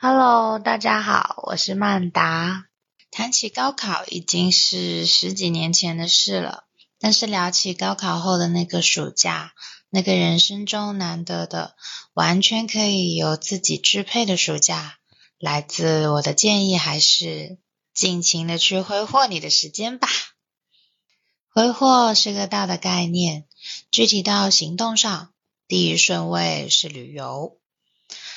[0.02, 2.64] Hello，大家好，我是曼达。
[3.10, 6.64] 谈起高考，已经是十几年前的事了。
[6.98, 9.52] 但是聊起高考后的那个暑假，
[9.90, 11.76] 那个人生中难得的、
[12.14, 14.96] 完全可以由自己支配的暑假，
[15.38, 17.58] 来自我的建议还是
[17.92, 20.08] 尽情的去挥霍你的时间吧。
[21.50, 23.44] 挥霍是个大的概念，
[23.90, 25.34] 具体到行动上，
[25.68, 27.59] 第一顺位是旅游。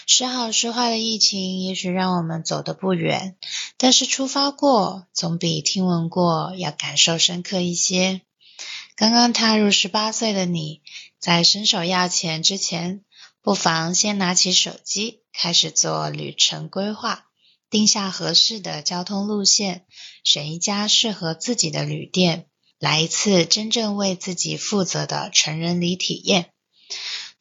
[0.06, 3.38] 时好时坏的疫情，也许让我们走得不远，
[3.78, 8.22] 但是出发过总比听闻过要感受深刻一些。
[8.96, 10.82] 刚刚踏入十八岁的你，
[11.20, 13.02] 在伸手要钱之前，
[13.42, 17.26] 不妨先拿起手机，开始做旅程规划，
[17.70, 19.86] 定下合适的交通路线，
[20.24, 22.48] 选一家适合自己的旅店，
[22.78, 26.50] 来一次真正为自己负责的成人礼体验。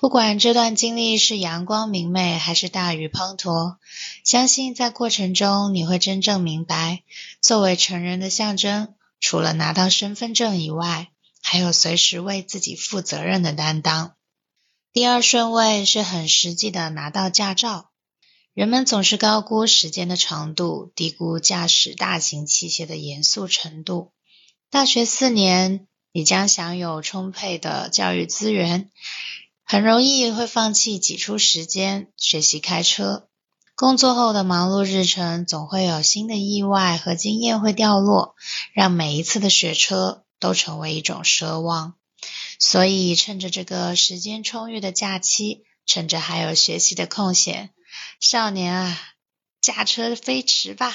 [0.02, 3.76] 不管这段经历是阳光明媚，还是大雨滂沱，
[4.24, 7.04] 相信在过程中你会真正明白，
[7.40, 14.14] 作为成人的象征，除了拿到身份证以外，还有随时为自己负责任的担当。
[14.92, 17.90] 第二顺位是很实际的拿到驾照。
[18.54, 24.10] 人们总是高估时间的长度，低估驾驶大型器械的严肃程度。
[24.68, 28.90] 大学四年，你将享有充沛的教育资源，
[29.72, 33.30] 很容易会放弃挤出时间学习开车。
[33.74, 38.34] 工作后的忙碌日程，总会有新的意外和经验会掉落，
[38.74, 40.26] 让每一次的学车。
[40.38, 41.94] 都成为一种奢望，
[42.58, 47.70] 所以趁着这个时间充裕的假期，趁着还有学习的空闲，
[48.20, 49.00] 少年啊，
[49.62, 50.94] 驾车飞驰吧！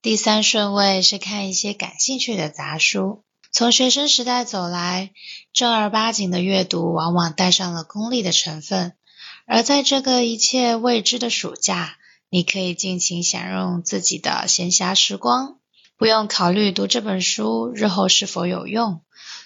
[0.00, 3.25] 第三顺位是看一些感兴趣的杂书。
[3.56, 5.12] 从学生时代走来，
[5.54, 8.92] 正儿八经的阅读往往带上了功利的成分，
[9.46, 11.96] 而在这个一切未知的暑假，
[12.28, 15.56] 你可以尽情享用自己的闲暇时光。
[15.96, 19.00] 不用考虑读这本书日后是否有用，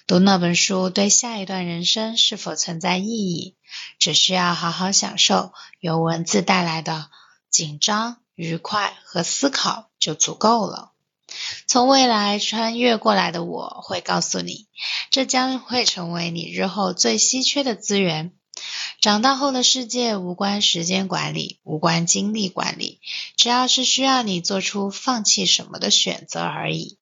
[0.07, 3.55] 读那本书对下一段人生是否存在意义，
[3.97, 7.09] 只需要好好享受由文字带来的
[7.49, 10.90] 紧张、愉快和思考就足够了。
[11.67, 14.67] 从未来穿越过来的我会告诉你，
[15.09, 18.33] 这将会成为你日后最稀缺的资源。
[18.99, 22.99] 长大后的世界无关时间管理，无关精力管理，
[23.35, 26.99] 只要是需要你做出放弃什么的选择而已。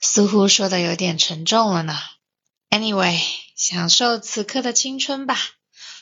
[0.00, 1.96] 似乎说的有点沉重了呢。
[2.70, 3.20] Anyway，
[3.54, 5.38] 享受此刻的青春吧！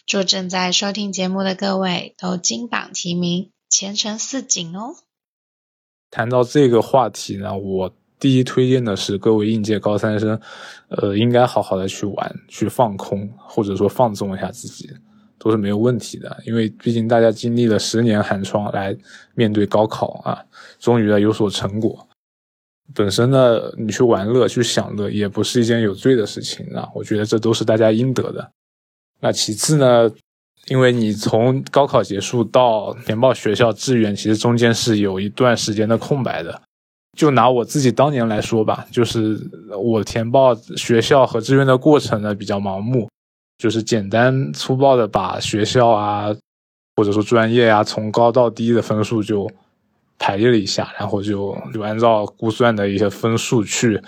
[0.06, 4.96] 祝正在收听节目的各位都金榜题名，前程似锦哦。
[6.14, 7.92] 谈到这个话题呢，我。
[8.20, 10.40] 第一推荐的是各位应届高三生，
[10.88, 14.88] 呃，应该好好的去玩，去放空，或者说放纵一下自己，
[15.36, 16.34] 都是没有问题的。
[16.46, 18.96] 因为毕竟大家经历了十年寒窗来
[19.34, 20.42] 面对高考啊，
[20.78, 22.08] 终于呢有所成果。
[22.94, 26.88] 本身呢，你去玩乐、去享乐，也不是一件有罪的事情啊。
[26.94, 28.50] 我觉得这都是大家应得的。
[29.20, 30.10] 那其次呢，
[30.68, 36.60] 因为你从高考结束到填报学校志愿，其实中间是有一段时间的空白的。
[37.16, 39.38] 就拿我自己当年来说吧，就是
[39.80, 43.08] 我填报学校和志愿的过程呢比较盲目，
[43.58, 46.34] 就是简单粗暴的把学校啊，
[46.96, 49.48] 或者说专业呀从高到低的分数就
[50.18, 54.00] 排列了一下，然后就就按照估算的一些分数去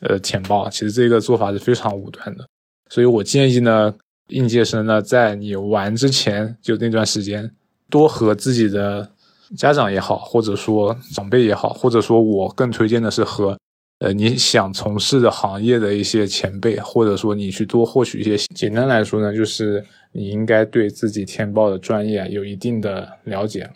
[0.00, 0.68] 呃填报。
[0.68, 2.46] 其实这个做法是非常武断的，
[2.90, 3.94] 所以我建议呢，
[4.30, 7.50] 应届生呢在你玩之前就那段时间
[7.88, 9.10] 多和自己的。
[9.56, 13.58] 家长也好，或者说长辈也好，或者说我更推荐的是和，
[13.98, 18.36] 呃，你想从事的行业的一些前辈，或者说你去多获取一些。
[18.54, 23.68] 简单来说呢，就是你应该对自己填报的专业有一定的了解，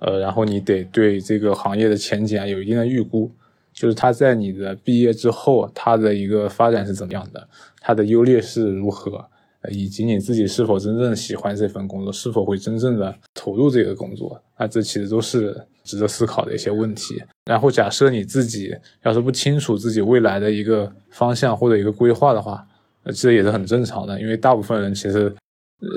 [0.00, 3.32] 呃，然后你得对这个行业的前景啊有一定的预估，
[3.72, 7.48] 就是它在你的毕业之后，它的一个发展是怎么样的，
[7.80, 9.26] 它的优劣势如何。
[9.68, 15.54] 以及你自己是否真正喜欢这份工作，是否会真正的投入这个工作，那这其实都是
[15.84, 17.22] 值得思考的一些问题。
[17.44, 22.66] 然后假设你自己要是不清楚自己未来的一个方向或者一个规划的话，
[23.14, 25.34] 这也是很正常的，因为大部分人其实，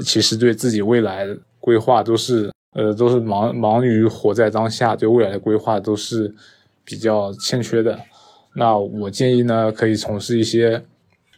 [0.03, 1.25] 其实对自己未来
[1.61, 6.35] 规划都是，呃，都是忙忙于活在当下，对未来的规划都是
[6.83, 7.97] 比较欠缺的。
[8.55, 10.83] 那我建议呢，可以从事一些。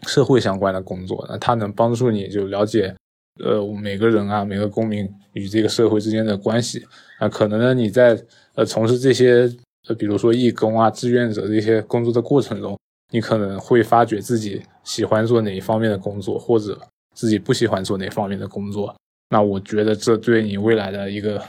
[0.05, 2.95] 社会相关的工作，那它能帮助你就了解，
[3.43, 6.85] 呃，每个人啊，每个公民与这个社会之间的关系
[7.19, 7.27] 啊。
[7.27, 8.21] 可能呢，你在
[8.55, 9.51] 呃从事这些
[9.87, 12.77] 呃，比如说义工啊、志愿者这些工作的过程中，
[13.11, 16.79] 你可能会发觉自己喜欢做哪一方面的工作，或者
[17.13, 18.95] 自己不喜欢做哪方面的工作。
[19.29, 21.41] 那我觉得这对你未来的一个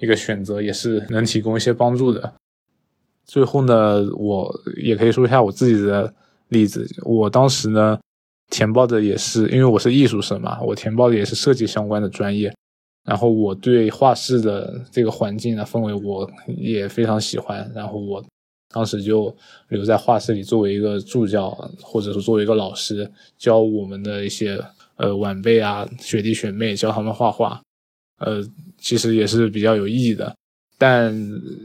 [0.00, 2.34] 一个选择也是能提供一些帮助的。
[3.24, 6.14] 最后呢，我也可以说一下我自己的
[6.48, 6.88] 例子。
[7.04, 7.98] 我当时呢，
[8.50, 12.54] 填报的也是因为我是艺术生嘛，我填报的也是设计相关的专业。
[13.04, 17.70] 然后我对画室的这个环境的氛围我也非常喜欢。
[17.74, 18.24] 然后我
[18.72, 19.34] 当时就
[19.68, 21.50] 留在画室里，作为一个助教，
[21.82, 24.58] 或者说作为一个老师，教我们的一些
[24.96, 27.60] 呃晚辈啊、学弟学妹，教他们画画。
[28.20, 28.42] 呃，
[28.78, 30.34] 其实也是比较有意义的。
[30.78, 31.14] 但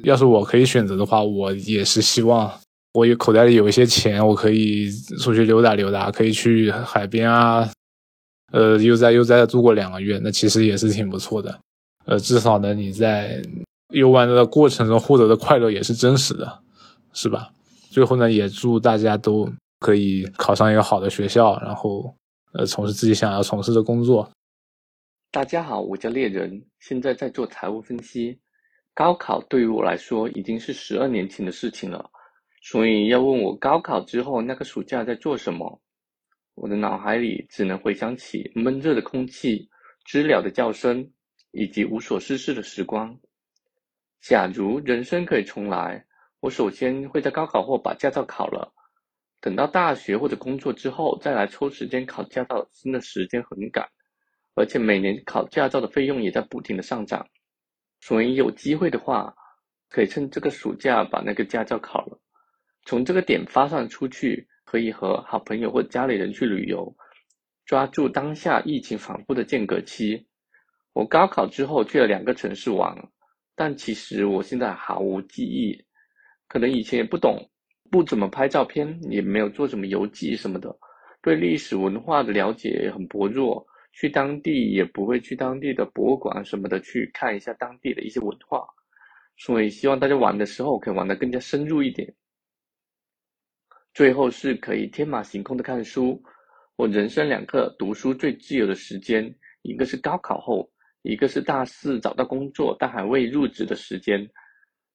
[0.04, 2.52] 要是我可以选择的话，我也是希望
[2.94, 7.70] 我有口袋里有一些钱，我可以出去溜达溜达，可以去海边啊，
[8.52, 11.60] 呃，悠哉悠哉的度过两个月，那其实也是挺不错的。
[12.06, 13.40] 呃，至少呢，你在
[13.94, 16.62] 游玩的过程中获得的快乐也是真实的，
[17.14, 17.52] 是吧？
[17.92, 19.48] 最后呢，也祝大家都
[19.80, 22.12] 可以考上一个好的学校，然后
[22.54, 24.28] 呃，从事自己想要从事的工作。
[25.32, 28.36] 大家好，我叫猎人，现在在做财务分析。
[28.96, 32.10] 高考对于我来说已经是十二年前的事情了，
[32.72, 35.82] 所以要问我高考之后那个暑假在做什么，
[36.54, 39.68] 我的脑海里只能回想起闷热的空气、
[40.06, 41.12] 知了的叫声
[41.50, 43.20] 以及无所事事的时光。
[44.22, 46.06] 假如人生可以重来，
[46.42, 48.72] 我首先会在高考后把驾照考了，
[49.42, 53.90] 等到大学或者工作之后再来抽时间考驾照，真的时间很赶，
[54.54, 57.28] 而且每年考驾照的费用也在不停的上涨。
[58.00, 59.34] 所以有机会的话，
[59.90, 62.22] 可以趁这个暑假把那个驾照考了。
[62.90, 66.92] 从这个点发散出去，可以和好朋友或家里人去旅游，
[67.64, 70.26] 抓住当下疫情反复的间隔期。
[70.94, 72.98] 我高考之后去了两个城市玩，
[73.56, 75.80] 但其实我现在毫无记忆，
[76.48, 77.48] 可能以前也不懂，
[77.92, 80.76] 不怎么拍照片，也没有做什么游记什么的，
[81.22, 83.64] 对历史文化的了解很薄弱。
[83.94, 88.66] 去当地也不会去当地的博物馆什么的去看一下当地的一些文化，
[89.38, 92.12] 所以希望大家玩的时候可以玩得更加深入一点。
[93.94, 96.22] 最后是可以天马行空的看书。
[96.76, 100.72] 我人生两个读书最自由的时间，一个是高考后，
[101.02, 104.30] 一个是大四找到工作但还未入职的时间。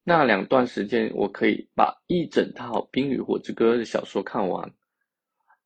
[0.03, 4.73] 那两段时间，我可以把一整套《冰与火之歌》的小说看完。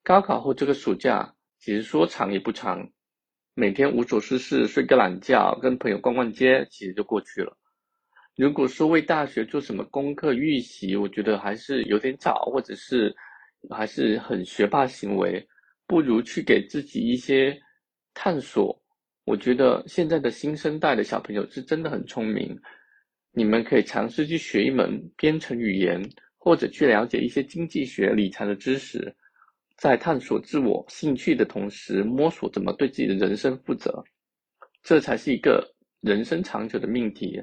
[0.02, 2.90] 高考后这个暑假，其实说长也不长。
[3.54, 7.56] 每天无所事事，睡个懒觉，跟朋友逛逛街，其实就过去了。
[8.38, 13.12] 如果说为大学做什么功课预习，我觉得还是有点早，或者是
[13.68, 15.44] 还是很学霸行为，
[15.88, 17.60] 不如去给自己一些
[18.14, 18.80] 探索。
[19.24, 22.56] 我觉得现在的新生代的小朋友是真的很聪明，
[23.32, 26.00] 你们可以尝试去学一门编程语言，
[26.36, 29.12] 或者去了解一些经济学、理财的知识。
[29.76, 34.00] 在探索自我兴趣的同时，摸索怎么对自己的人生负责，
[34.84, 35.68] 这才是一个
[36.02, 37.42] 人生长久的命题。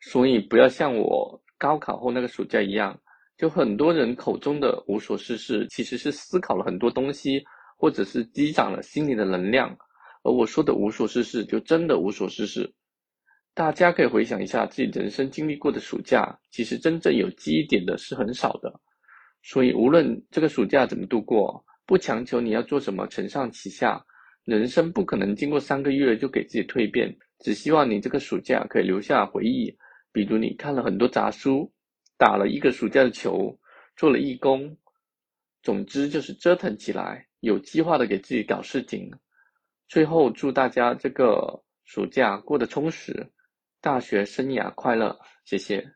[0.00, 2.98] 所以，不要像我高考后那个暑假一样，
[3.36, 7.44] 就很多人口中的无所事事，其实是思考了很多东西，
[7.76, 9.76] 或者是积攒了心灵的能量。
[10.22, 12.72] 而我说的无所事事，就真的无所事事。
[13.52, 18.72] 大家可以回想一下自己人生经历过的暑假，其实真正有记忆点的是很少的。
[19.42, 24.02] 所以，无论这个暑假怎么度过，不强求你要做什么承上启下。
[24.44, 29.76] 人生不可能经过三个月就给自己蜕变，只希望你这个暑假可以留下回忆。
[30.12, 31.72] 比如你看了很多杂书，
[32.16, 33.58] 打了一个暑假的球，
[33.96, 34.76] 做了义工。
[35.62, 39.12] 总之就是折腾起来，有计划的给自己搞事情。
[39.88, 43.30] 最后，祝大家这个暑假过得充实，
[43.80, 45.18] 大学生涯快乐。
[45.44, 45.92] 谢谢。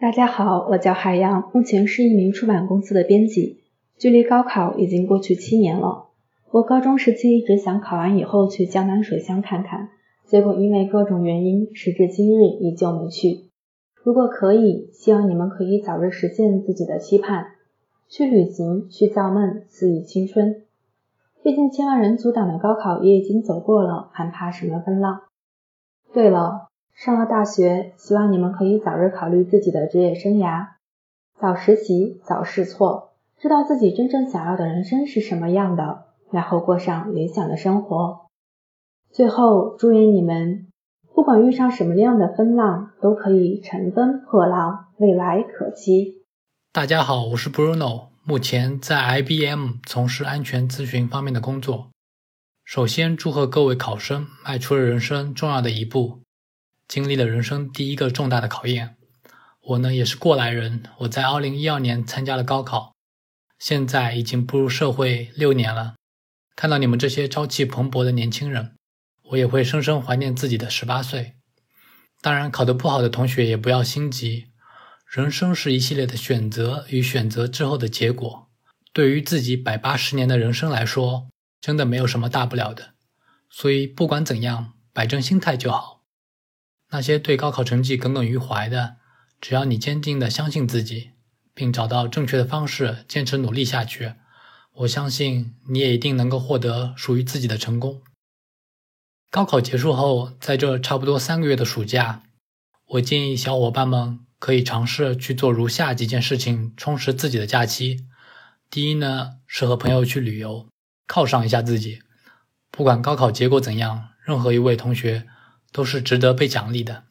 [0.00, 3.64] 大家好，我叫海洋，目前是一名出版公司的编辑。
[3.98, 6.10] 距离高考已经过去七年了。
[6.50, 9.88] 我高中时期一直想考完以后去江南水乡看看，
[10.26, 13.50] 结果因为各种原因，时至今日依旧没去。
[14.02, 17.46] 如果可以，希望你们可以早日实现自己的期盼，
[18.08, 20.62] 去旅行，去造梦，肆意青春。
[21.42, 25.20] 毕竟千万人阻挡的高考也已经走过了，还怕什么风浪？
[26.12, 26.68] 对了。
[26.92, 30.68] 上了大学，希望你们可以早日考虑自己的职业生涯，
[31.38, 38.25] 早实习，早试错，知道自己真正想要的人生是什么样的，然后过上理想的生活。
[39.12, 40.66] 最后，祝愿你们，
[41.14, 46.24] 不管遇上什么样的风浪，都可以乘风破浪，未来可期。
[46.70, 51.90] 大家好，我是 Bruno，目前在 IBM 从事安全咨询方面的工作。
[52.64, 56.20] 首先，祝贺各位考生迈出了人生重要的一步。
[56.86, 58.96] 经历了人生第一个重大的考验，
[59.62, 60.82] 我呢也是过来人。
[60.98, 62.92] 我在二零一二年参加了高考，
[63.58, 65.94] 现在已经步入社会六年了。
[66.54, 68.75] 看到你们这些朝气蓬勃的年轻人，
[69.30, 71.34] 我也会深深怀念自己的十八岁。
[72.20, 74.46] 当然，考得不好的同学也不要心急。
[75.08, 78.50] 人生是一系列的选择与选择之后的结果。
[78.92, 81.28] 对于自己百八十年的人生来说，
[81.60, 82.94] 真的没有什么大不了的。
[83.50, 86.04] 所以不管怎样，摆正心态就好。
[86.90, 88.96] 那些对高考成绩耿耿于怀的，
[89.40, 91.12] 只要你坚定的相信自己，
[91.54, 94.14] 并找到正确的方式，坚持努力下去，
[94.74, 98.02] 我相信你也一定能够获得属于自己的成功。
[99.30, 102.22] 高考结束后，在这差不多三个月的暑假，
[102.86, 108.06] 我建议小伙伴们可以尝试去做如下几件事情，充实自己的假期。
[108.70, 110.66] 第一呢，是和朋友去旅游，
[111.06, 112.02] 犒赏一下自己。
[112.70, 115.26] 不管高考结果怎样，任何一位同学
[115.70, 117.04] 都是值得被奖励的。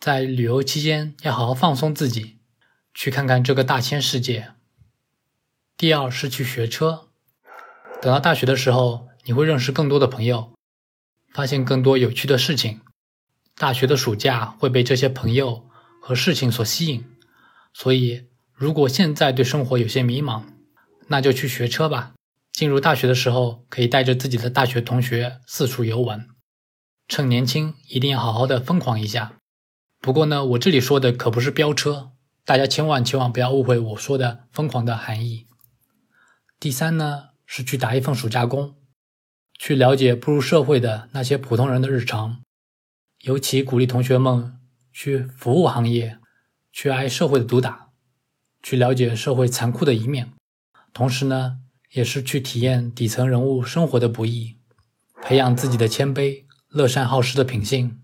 [0.00, 2.38] 在旅游期间，要好好放松自己，
[2.92, 4.52] 去看看这个大千世界。
[5.76, 7.08] 第二是去学车，
[8.02, 10.55] 等到大学的时候，你会认识更多的朋友。
[11.36, 12.80] 发现更多有趣的事情，
[13.56, 15.68] 大学的暑假会被这些朋友
[16.00, 17.04] 和事情所吸引。
[17.74, 20.44] 所以，如果现在对生活有些迷茫，
[21.08, 22.14] 那就去学车吧。
[22.52, 26.26] 进入大学的时候，可以带着自己的大学同学四处游玩。
[27.06, 29.34] 趁年轻，一定要好好的疯狂一下。
[30.00, 32.12] 不过呢，我这里说的可不是飙车，
[32.46, 35.46] 大家千万千万不要误会我说的疯狂的含义。
[36.58, 38.75] 第三呢，是去打一份暑假工。
[39.58, 42.42] 去了解步入社会的那些普通人的日常，
[43.22, 44.58] 尤其鼓励同学们
[44.92, 46.18] 去服务行业，
[46.72, 47.88] 去挨社会的毒打，
[48.62, 50.32] 去了解社会残酷的一面。
[50.92, 51.58] 同时呢，
[51.92, 54.56] 也是去体验底层人物生活的不易，
[55.22, 58.00] 培养自己的谦卑、乐善好施的品性。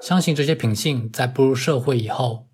[0.00, 2.48] 相信这些品性在步入社会以后，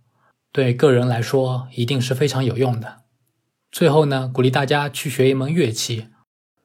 [0.52, 3.02] 对个人来说一定是非常有用的。
[3.70, 6.08] 最后呢，鼓励大家去学一门乐器。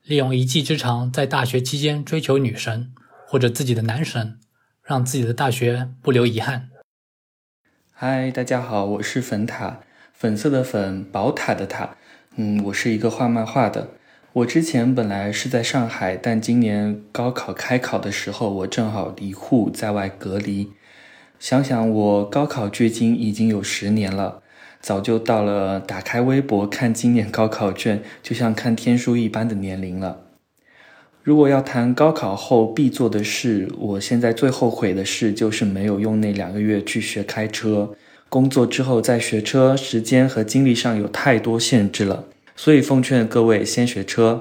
[0.08, 2.94] 利用一技之长，在大学期间追求女神
[3.28, 4.40] 或者自己的男神，
[4.82, 6.70] 让自己的大学不留遗憾。
[7.92, 9.82] 嗨，大家好，我是粉塔，
[10.14, 11.98] 粉色的粉，宝塔的塔。
[12.38, 13.90] 嗯，我是一个画漫画的。
[14.32, 20.72] 我之前本来是在上海，但今年高考开考的时候，我正好离沪在外隔离。
[21.38, 24.42] 想想我高考距今已经有十年了。
[24.88, 30.22] 早就到了打开微博看今年高考卷就像看天书一般的年龄了。
[31.22, 37.94] 如果要谈高考后必做的事，我现在最后悔的事就是没有用那两个月去学开车。
[38.30, 42.24] 工作之后再学车，时间和精力上有太多限制了。
[42.56, 44.40] 所以奉劝各位先学车，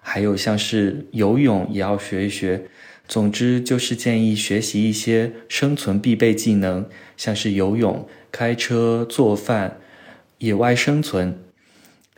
[0.00, 2.62] 还有像是游泳也要学一学。
[3.06, 6.86] 总之就是建议学习一些生存必备技能，
[7.18, 8.08] 像是游泳。
[8.30, 9.76] 开车、做饭、
[10.42, 11.38] 野外生存，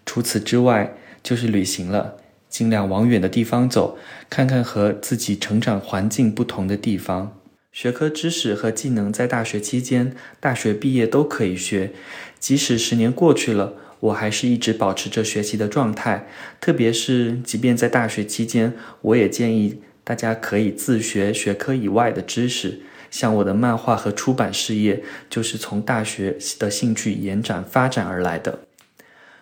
[0.07, 2.17] 除此之外就是旅行了。
[2.49, 3.99] 尽量往远的地方走，
[4.31, 7.37] 看看和自己成长环境不同的地方。
[7.71, 11.93] 学科知识和技能在大学期间、大学毕业都可以学。
[12.39, 16.27] 即使十年过去了，我还是一直保持着学习的状态。
[16.63, 18.73] 特别是，即便在大学期间，
[19.03, 22.81] 我也建议大家可以自学学科以外的知识。
[23.15, 28.59] 像我的漫画和出版事业，就是从大学的兴趣延展发展而来的。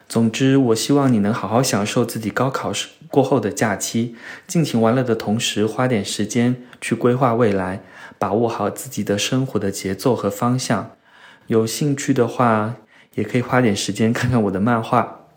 [0.07, 2.71] 总之，我希望你能好好享受自己高考
[3.09, 4.15] 过后的假期，
[4.47, 7.83] 尽情玩乐的同时，花点时间去规划未来，
[8.19, 10.91] 把握好自己的生活的节奏和方向。
[11.47, 12.77] 有兴趣的话，
[13.15, 15.29] 也可以花点时间看看我的漫画。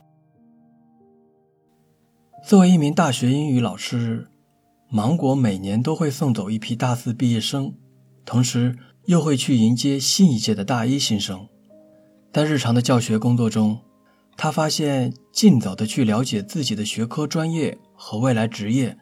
[2.45, 4.27] 作为一名大学英语老师，
[4.89, 7.75] 芒果每年都会送走一批大四毕业生。
[8.25, 8.75] 同时，
[9.05, 11.47] 又会去迎接新一届的大一新生。
[12.33, 13.79] 在日常的教学工作中，
[14.35, 18.97] 他发现尽早的去了解自己的学科专业和未来职业，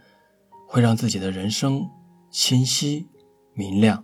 [0.67, 1.89] 会让自己的人生
[2.29, 3.07] 清晰
[3.53, 4.03] 明亮。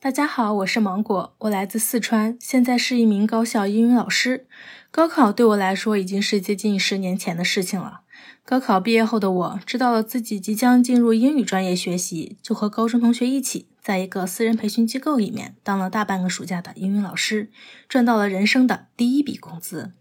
[0.00, 4.46] 大家好，我是芒果，我来自四川，现在是一名高校英语老师。
[4.90, 8.01] 高考对我来说已经是接近十年前的事情了。
[8.44, 17.50] 高考毕业后的我，知道了自己即将进入英语专业学习，就和高中同学一起，在一个私人培训机构里面当了大半个暑假的英语老师，
[17.88, 19.92] 赚到了人生的第一笔工资。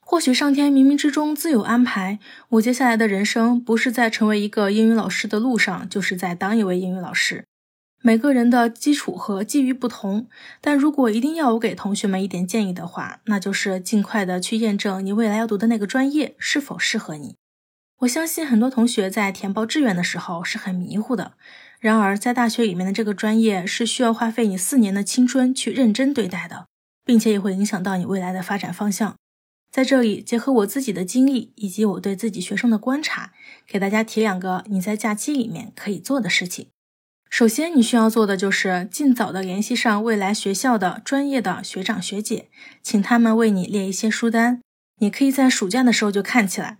[0.00, 7.44] 或许上天冥冥之中自有安排，我接下来的人生不是在成为一个英语老师的路上，就是在当一位英语老师。
[8.02, 10.28] 每个人的基础和机遇不同，
[10.60, 17.34] 但如果一定要我给同学们一点建议的话，那就是尽快的去验证你未来要读的那个专业是否适合你。
[18.00, 21.32] 我相信很多同学在填报志愿的时候是很迷糊的，
[21.80, 26.66] 然而在大学里面的这个专业是需要花费你四年的青春去认真对待的，
[27.04, 29.16] 并且也会影响到你未来的发展方向。
[29.72, 33.32] 在这里，结合我自己的经历以及我对自己学生的观察，
[33.66, 36.68] 给大家提两个你在假期里面可以做的事情。
[37.30, 42.48] 首先，你需要做的就是尽早的联系上未来学校的专业的学长学姐，
[42.82, 44.60] 请他们为你列一些书单。
[45.00, 46.78] 你可以在暑假的时候就看起来。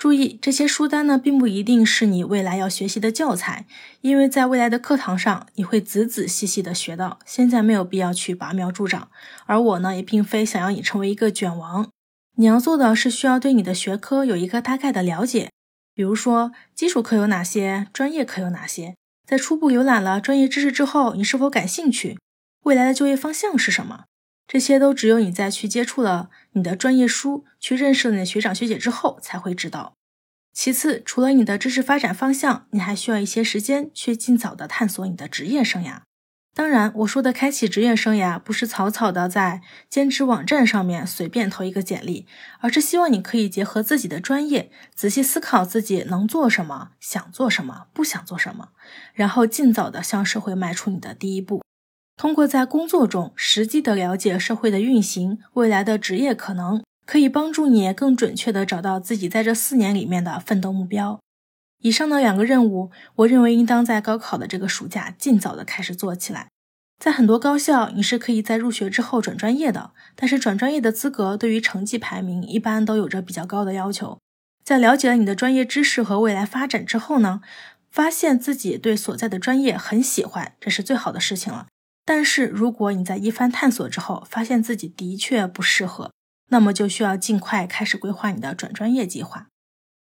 [0.00, 3.66] 注意，这些书单呢，并不一定是你未来要学习的教材，
[4.00, 7.18] 因为在未来的课堂上，你会仔仔细细的学到。
[7.26, 9.10] 现在没有必要去拔苗助长，
[9.44, 11.90] 而我呢，也并非想要你成为一个卷王。
[12.38, 15.50] 你要做的是需要对你的学科有一个大概的了解，
[15.94, 18.94] 比如说基础课有哪些，专业课有哪些。
[19.28, 22.18] 在初步浏览了专业知识之后，你是否感兴趣？
[22.64, 24.04] 未来的就业方向是什么？
[24.48, 29.94] 这些都只有你在去接触了你的专业书，去认识了你的学长学姐之后才会知道。
[30.52, 36.00] 其次，除了你的知识发展方向，你还需要一些时间去尽早的探索你的职业生涯。
[36.52, 42.26] 当然，我说的开启职业生涯，不是草草的在兼职网站上面随便投一个简历，
[42.58, 48.70] 而是希望你可以结合自己的专业，仔细思考自己能做什么，想做什么，不想做什么，
[49.14, 51.62] 然后尽早的向社会迈出你的第一步。
[52.20, 56.82] 通过在工作中实际的了解社会的运行，未来的职业可能。
[57.06, 61.18] 可以帮助你更准确地找到自己在这四年里面的奋斗目标。
[61.78, 66.48] 以上的两个任务，我认为应当在高考的这个暑假尽早的开始做起来。
[67.02, 74.18] 在很多高校，你是可以在入学之后转专业的，但是转专业的资格对于成绩排名一般都有着比较高的要求。
[74.62, 77.40] 在了解了你的专业知识和未来发展之后呢，
[77.90, 81.68] 发现自己对所在的专业很喜欢，这是最好的事情了。
[82.04, 86.12] 但是如果你在一番探索之后，发现自己的确不适合，
[86.48, 89.46] 那么就需要尽快开始规划你的转专业计划。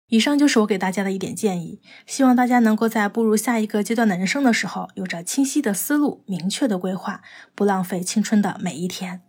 [0.08, 7.20] 以上就是我给大家的一点建议，希望大家能够在步入下一个阶段的人生的时候，有着清晰的思路、明确的规划，
[7.54, 9.20] 不浪费青春的每一天。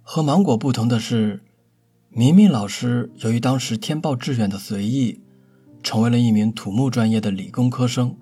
[0.00, 1.42] 和芒果不同的是，
[2.08, 5.20] 明明老师由于当时填报志愿的随意，
[5.82, 8.16] 成为了一名土木专业的理工科生，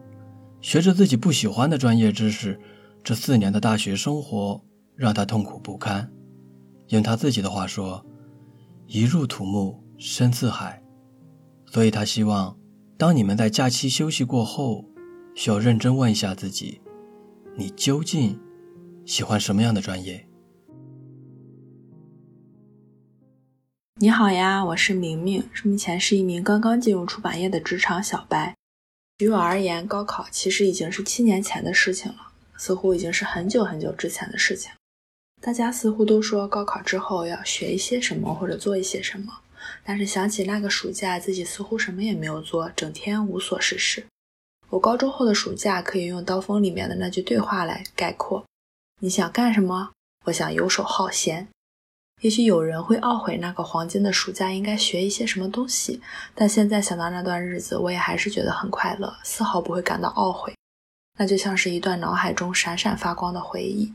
[0.64, 2.58] 学着自己不喜欢的专业知识，
[3.02, 4.64] 这四年的大学生活。
[4.96, 6.08] 让他痛苦不堪。
[6.88, 8.06] 用他自己的话说
[8.86, 10.80] ：“一入土木深似海。”
[11.66, 12.56] 所以，他希望，
[12.96, 14.88] 当你们在假期休息过后，
[15.34, 16.80] 需要认真问一下自己：
[17.56, 18.40] 你究竟
[19.04, 20.26] 喜欢什么样的专业？
[23.96, 28.54] 你好呀，我是明明，目前是一名刚刚进入出版业的职场小白。
[29.18, 34.72] 于我而言，高考其实已经是七年前的事情了，似乎已经是很久很久之前的事情。
[35.40, 39.32] 大家似乎都说高考之后要学一些什么或者做一些什么，
[39.84, 44.04] 但是想起那个暑假，自己似乎什么也没有做，整天无所事事。
[44.70, 48.44] 我高中后的暑假可以用《刀锋》里面的那句对话来概括：
[49.00, 49.92] 你想干什么？
[50.24, 51.46] 我想游手好闲。
[52.20, 56.00] 也许有人会懊悔那个黄金的暑假应该学一些什么东西，
[56.34, 60.54] 但现在想到那段日子，我也还是觉得很快乐，丝毫不会感到懊悔。
[61.18, 63.92] 那就像是一段脑海中闪闪发光的回忆。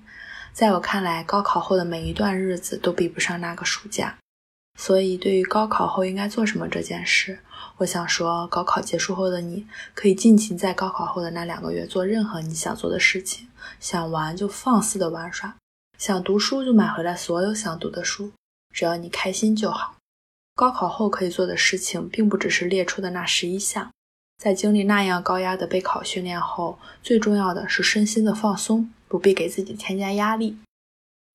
[0.53, 4.17] 在我看来，高考后的每一段日子都比不上那个暑假。
[4.77, 7.39] 所以，对于高考后应该做什么这件事，
[7.77, 13.49] 我想说，高考结束后的你可以尽情在高考后的那两个月做任何你想做的事情，
[13.81, 15.53] 想玩就放肆的玩耍，
[15.99, 18.31] 想读书就买回来所有想读的书，
[18.73, 19.97] 只要你开心就好。
[20.55, 23.91] 高考后可以做的事情，并不只是列出的那十一项。
[24.37, 30.57] 在经历那样高压的备考训练后，最重要的是身心的放松，不必给自己添加压力。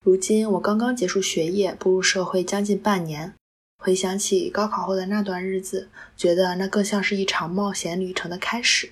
[0.02, 3.34] 如今我刚刚结束学业，步入社会将近半年，
[3.76, 8.90] 回想起高考后的那段日子，觉得那更像是一场冒险旅程的开始。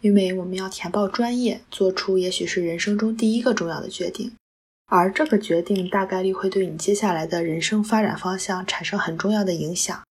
[0.00, 4.32] 因为我们要填报专业，做出也许是人生中第一个重要的决定，
[4.86, 10.02] 而这个决定大概率会对你接下来的人生发展方向产生很重要的影响。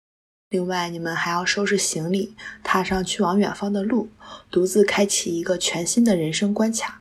[0.50, 4.10] 另外，你们还要收拾行李，踏上去往远方的路，
[4.52, 7.00] 独自开启一个全新的人生关卡。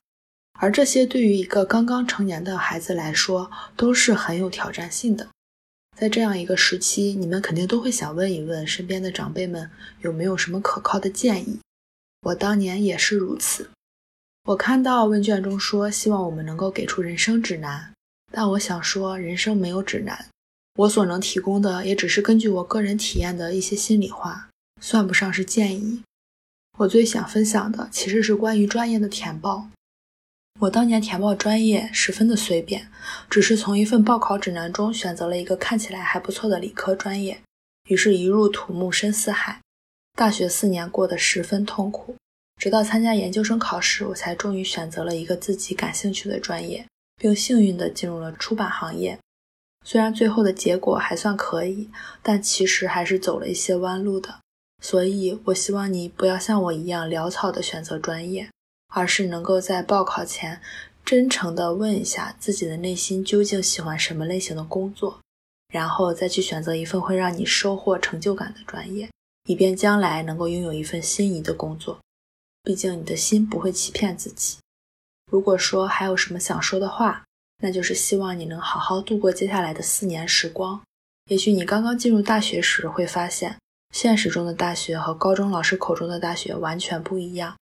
[0.61, 5.29] 而这些对于一个刚刚成年的孩子来说，都是很有挑战性的。
[5.97, 9.71] 在这样一个时期，你们肯定都会想问一问身边的长辈们
[10.01, 11.59] 有没有什么可靠的建议。
[12.23, 13.69] 我当年也是如此。
[14.47, 17.95] 我看到问卷中说希望我们能够给出人生指南，
[18.31, 20.27] 但我想说，人生没有指南。
[20.75, 24.51] 我所能提供的也只是根据我个人体验的一些心里话，
[24.83, 26.03] 算不上是建议。
[26.79, 29.69] 我最想分享的其实是关于专业的填报。
[30.61, 32.91] 我当年填报专业十分的随便，
[33.31, 37.41] 只是从一份报考指南中选择了一个看起来还不错的理科专业，
[37.89, 39.61] 于是，一入土木深似海。
[40.15, 42.16] 大学四年过得十分痛苦，
[42.56, 46.86] 直到参加研究生考试，我才终于选择了一个自己感兴趣的专业，
[47.16, 49.18] 并幸运地进入了出版行业。
[49.85, 51.90] 虽然最后的结果还算可以，
[52.22, 54.39] 但其实还是走了一些弯路的。
[54.82, 58.48] 所以我希望你不要像我一样潦草的选择专业，
[58.94, 60.60] 而是能够在报考前
[61.05, 65.20] 真诚的问一下自己的内心究竟喜欢什么类型的工作，
[65.72, 69.10] 然后再去选择一份会让你收获成就感的专业，
[69.47, 71.98] 以便将来能够拥有一份心仪的工作。
[72.65, 74.57] 毕竟你的心不会欺骗自己。
[75.31, 77.24] 如果说还有什么想说的话，
[77.62, 80.81] 那就是希望你能好好度过接下来的四年时光。
[81.31, 83.59] 也许你刚刚进入大学时会发现，
[83.95, 87.55] 现实中的大学和高中老师口中的大学完全不一样。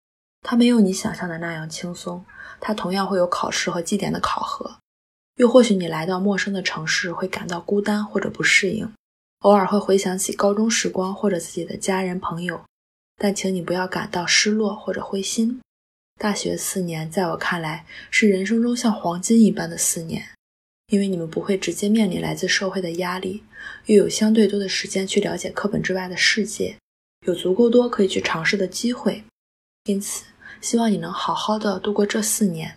[0.42, 2.24] 它没有你想象的那样轻松，
[2.60, 4.78] 它同样会有考试和绩点的考核。
[5.38, 8.92] 又或许你来到陌生的城市会感到孤单或者不适应，
[9.40, 12.64] 偶尔会回想起高中时光或者自己的家人朋友，
[13.24, 15.62] 但请你不要感到失落或者灰心。
[16.20, 20.30] 大学四年，在我看来是人生中像黄金一般的四年。
[20.88, 23.44] 因为你们不会直接面临来自社会的压力，
[23.86, 26.76] 又有相对多的时间去了解课本之外的世界，
[27.28, 29.24] 有足够多可以去尝试的机会。
[29.86, 30.26] 因此，
[30.60, 32.76] 希望你能好好的度过这四年。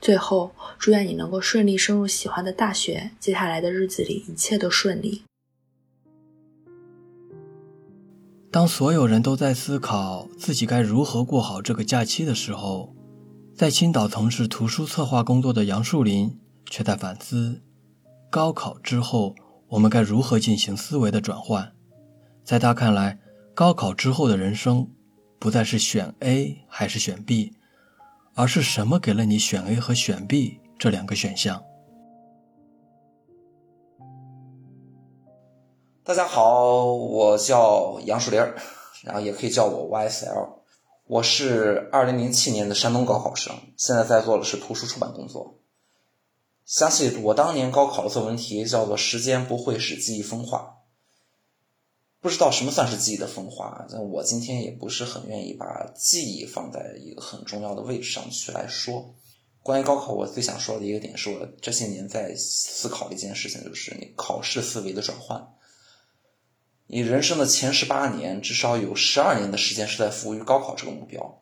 [0.00, 5.24] 最后，祝愿你能够顺利升入喜欢的大学，接下来的日子里一切都顺利。
[8.54, 12.94] 当所有人都在思考自己该如何过好这个假期的时候，
[13.52, 16.38] 在青岛从事图书策划工作的杨树林。
[16.70, 17.62] 却在反思，
[18.30, 19.34] 高考之后
[19.66, 21.72] 我们该如何进行思维的转换。
[22.44, 23.18] 在他看来，
[23.54, 24.88] 高考之后的人生，
[25.40, 27.54] 不再是选 A 还是选 B，
[28.34, 31.60] 而是什么给了你选 A 和选 B 这两个选项。
[36.06, 38.38] 大家好，我叫杨树林，
[39.04, 40.58] 然后也可以叫我 YSL。
[41.06, 45.60] 我是二零零七年的山东高考生，现在在做的是图书出版工作。
[46.66, 50.80] 相信我当年高考的作文题叫做“时间不会使记忆风化”，
[52.20, 53.86] 不知道什么算是记忆的风化。
[53.90, 59.14] 但我今天也不是很愿意把记忆放在一个很重要的位置上去来说。
[59.62, 65.42] 关于高考，我最想说的一个点是我这些年在思考的一件事情，就是你考试思维的转换。
[66.86, 71.40] 你人生的前十八年，至少有十二年的时间是在服务于高考这个目标。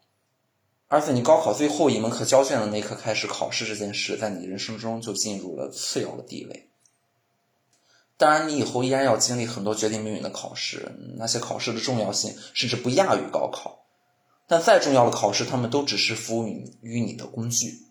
[0.88, 6.68] 而在你高考最后一门课交卷的那一刻开始，考试这件事在你人生中就进入了次要的地位。
[8.18, 13.86] 当然，你以后依然要经历很多决定命运的考试，那些考试的重要性甚至不亚于高考。
[14.46, 16.46] 但再重要的考试，他们都只是服务
[16.82, 17.86] 于你的工具。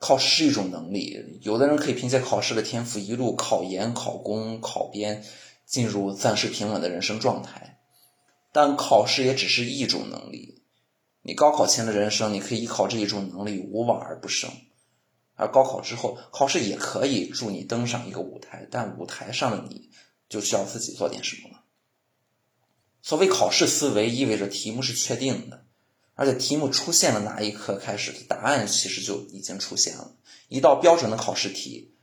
[0.00, 5.24] 考试是一种能力，有的人可以凭借考试的天赋一路考研、考公、考编，
[5.66, 7.80] 进入暂时平稳的人生状态。
[8.52, 10.62] 但考试也只是一种能力。
[11.22, 14.50] 你高考前的人生，你可以依靠这一种能力无往而不胜；
[15.34, 19.90] 而高考之后，考试也可以助你登上一个舞台，但舞台上的你
[20.28, 21.64] 就需要自己做点什么了。
[23.02, 25.64] 所谓考试思维，意味着题目是确定的，
[26.14, 30.14] 而且题目出现的那一刻开始，答案其实就已经出现了。
[30.48, 31.94] 一道标准的考试题，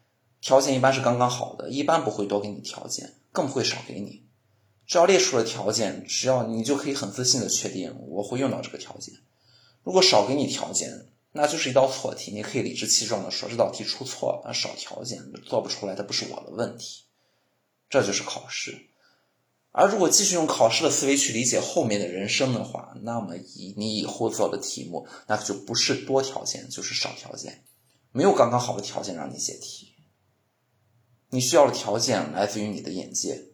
[0.42, 4.24] 条件一般是刚刚好的，一般不会多给你条件，更不会少给你。
[4.86, 9.16] 只要列出了条件，只要你就可以很自信的确定我会用到这个条件。
[9.84, 17.04] 如果少给你条件，那就是一道错题，你可以理直气壮的说这道题出错了，少条件做不出来，它不是我的问题。
[17.90, 18.88] 这就是考试。
[19.72, 27.64] 而如果继续用考试的思维去理解后面的人生的话，那么以你以后做的题目，那就不是多条件，就是少条件，
[28.12, 29.91] 没有刚刚好的条件让你解题。
[31.32, 33.48] 你需要的条件来自于你的眼界。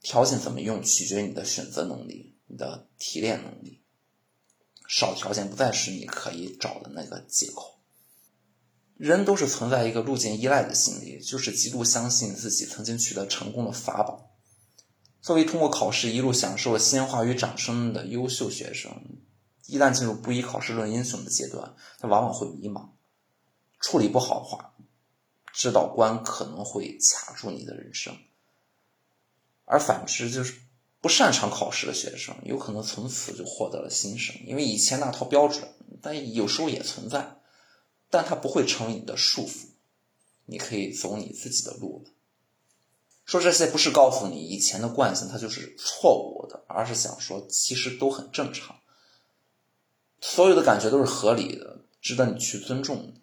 [0.00, 3.82] 条件怎么用，取决于你的选择能力、你的提炼能力。
[4.88, 7.80] 少条件不再是你可以找的那个借口。
[8.96, 14.30] 人都是存在一个路径依赖的心理，就是极度相信自己曾经取得成功的法宝。
[15.20, 18.92] 作为通过考试一路享受了鲜花与掌声的优秀学生，
[19.66, 22.90] 一旦进入不以考试论英雄的阶段，他往往会迷茫。
[23.80, 24.75] 处理不好的话，
[25.56, 28.14] 指导官可能会卡住你的人生。
[29.64, 30.60] 而反之，就是
[31.00, 35.66] 不擅长考试的学生，有可能从此就获得了新生，因为以前那套标准，
[36.02, 37.38] 但有时候也存在，
[38.10, 39.68] 但它不会成为你的束缚，
[40.44, 42.10] 你可以走你自己的路了。
[43.24, 48.76] 说这些不是告诉你以前的惯性它就是错误的，而是想说其实都很正常，
[50.20, 53.20] 所有的感觉都是合理的，值得你去尊重的。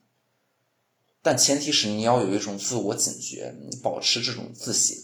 [1.23, 4.95] 但前提是你要有一种自我警觉，你保持这种自省。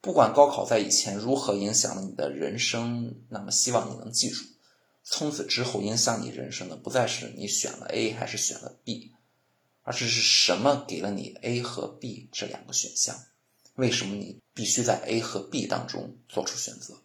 [0.00, 4.42] 不管高考在以前如何影响了你的人生，那么希望你能记住，
[5.04, 9.12] 从此之后影响你人生的不再是你选了 A 还是选了 B，
[9.82, 13.14] 而是是什么给了你 A 和 B 这两个选项？
[13.74, 17.02] 为什么你必须在 A 和 B 当中做出选择？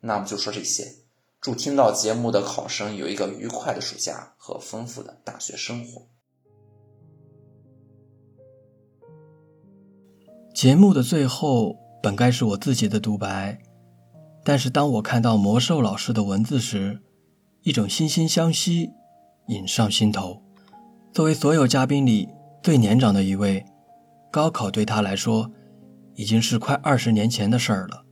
[0.00, 0.96] 那么就说这些。
[1.40, 6.08] 祝听到节目的考生有一个愉快的暑假和丰富的大学生活。
[10.56, 13.58] 节目的最后本该是我自己的独白，
[14.42, 16.98] 但是当我看到魔兽老师的文字时，
[17.60, 18.90] 一种惺惺相惜
[19.48, 20.42] 引上心头。
[21.12, 22.30] 作为所有嘉宾里
[22.62, 23.66] 最年长的一位，
[24.32, 25.50] 高考对他来说
[26.14, 28.06] 已经是快二十年前的事儿了。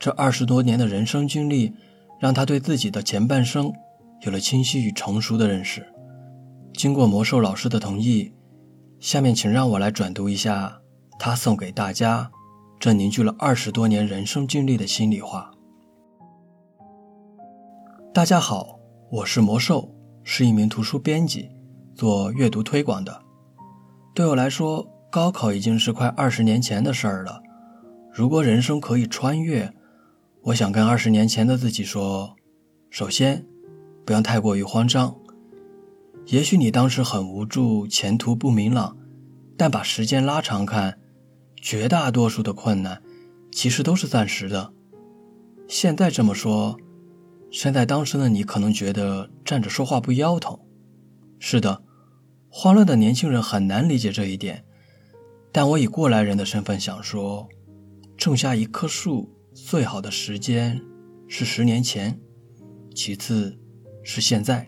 [0.00, 1.72] 这二十多年的人生经历。
[2.18, 3.72] 让他对自己的前半生
[4.20, 5.84] 有了清晰与成熟的认识。
[6.72, 8.32] 经过魔兽老师的同意，
[9.00, 10.81] 下面请让我来转读一下
[11.24, 12.32] 他送给大家
[12.80, 15.52] 这凝聚了二十多年人生经历的心里话。
[18.12, 19.94] 大家好，我是魔兽，
[20.24, 21.48] 是一名图书编辑，
[21.94, 23.22] 做阅读推广的。
[24.12, 27.40] 对我来说，高考已经是快二十年前的事儿了。
[28.12, 29.72] 如果人生可以穿越，
[30.46, 32.34] 我想跟二十年前的自己说：
[32.90, 33.46] 首先，
[34.04, 35.14] 不要太过于慌张。
[36.26, 38.96] 也许你当时很无助，前途不明朗，
[39.56, 40.98] 但把时间拉长看，
[41.62, 43.00] 绝大多数的困难
[43.50, 44.74] 其实都是暂时的。
[45.68, 46.76] 现在这么说，
[47.50, 50.58] 身在当时的你可能觉得站着说话不腰疼。
[51.38, 51.82] 是的，
[52.50, 54.64] 慌乱的年轻人很难理解这一点。
[55.52, 57.48] 但我以过来人的身份想说：
[58.18, 59.30] 种下一棵树。
[59.54, 60.80] 最好的时间
[61.28, 62.18] 是十年前，
[62.94, 63.54] 其次
[64.02, 64.66] 是现在。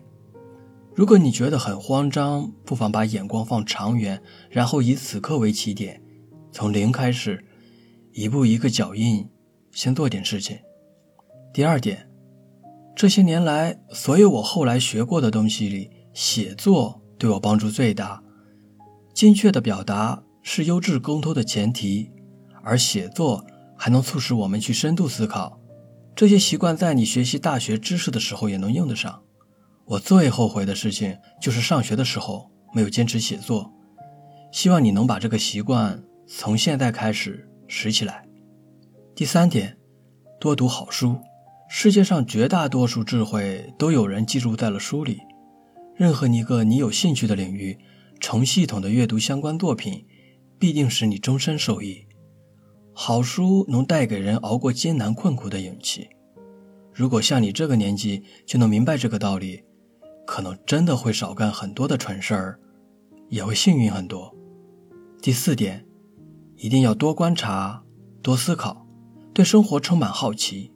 [0.93, 6.03] 如果你觉得很慌张，不妨把眼光放长远，然后以此刻为起点，
[6.55, 7.43] 从零开始，
[8.13, 9.29] 一步一个脚印，
[9.73, 10.57] 先做点事情。
[11.53, 12.09] 第二点，
[12.95, 18.23] 这些年来，所有我后来学过的东西里，写作对我帮助最大。
[19.13, 22.09] 精确的表达是优质沟通的前提，
[22.63, 23.45] 而写作。
[23.77, 25.59] 还能促使我们去深度思考，
[26.15, 29.21] 这些习惯在你学习大学知识的时候也能用得上。
[29.83, 33.69] 我最后悔的事情就是上学的时候没有坚持写作。
[34.53, 38.27] 希望你能把这个习惯从现在开始拾起来。
[39.13, 39.77] 第三点，
[40.39, 41.17] 多读好书。
[41.69, 45.19] 世界上绝大多数智慧都有人记录在了书里。
[45.95, 47.77] 任何一个你有兴趣的领域，
[48.19, 50.05] 成系统的阅读相关作品，
[50.59, 52.05] 必定使你终身受益。
[52.93, 56.07] 好书能带给人熬过艰难困苦的勇气。
[56.93, 59.63] 如果像你这个年纪就能明白这个道理，
[60.25, 62.59] 可能真的会少干很多的蠢事儿，
[63.29, 64.33] 也会幸运很多。
[65.21, 65.85] 第四点，
[66.65, 67.83] 一定要多观察、
[68.23, 68.87] 多思考，
[69.35, 70.71] 对生活充满好奇。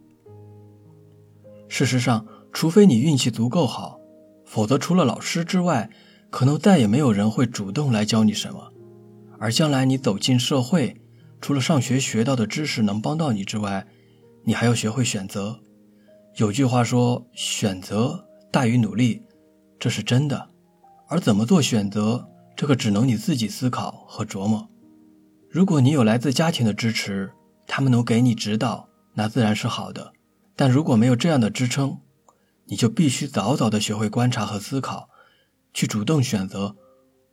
[1.68, 3.99] 事实上，除非你运气足够好，
[4.45, 5.90] 否则除了老师之外，
[6.30, 8.72] 可能再也没有人会主动来教你什么。
[9.40, 11.02] 而将来你走进社会，
[11.41, 13.88] 除了上学学到的知识能帮到你之外，
[14.44, 15.60] 你还要学会选择。
[16.36, 19.24] 有句话说：“选择大于努力”，
[19.80, 20.52] 这是真的。
[21.07, 24.68] 而怎么做选择，这个只能你自己思考和琢磨。
[25.49, 27.31] 如果你有来自家庭的支持，
[27.67, 30.13] 他们能给你指导，那自然是好的。
[30.55, 31.99] 但如果没有这样的支撑，
[32.65, 35.09] 你就必须早早的学会观察和思考，
[35.73, 36.76] 去主动选择，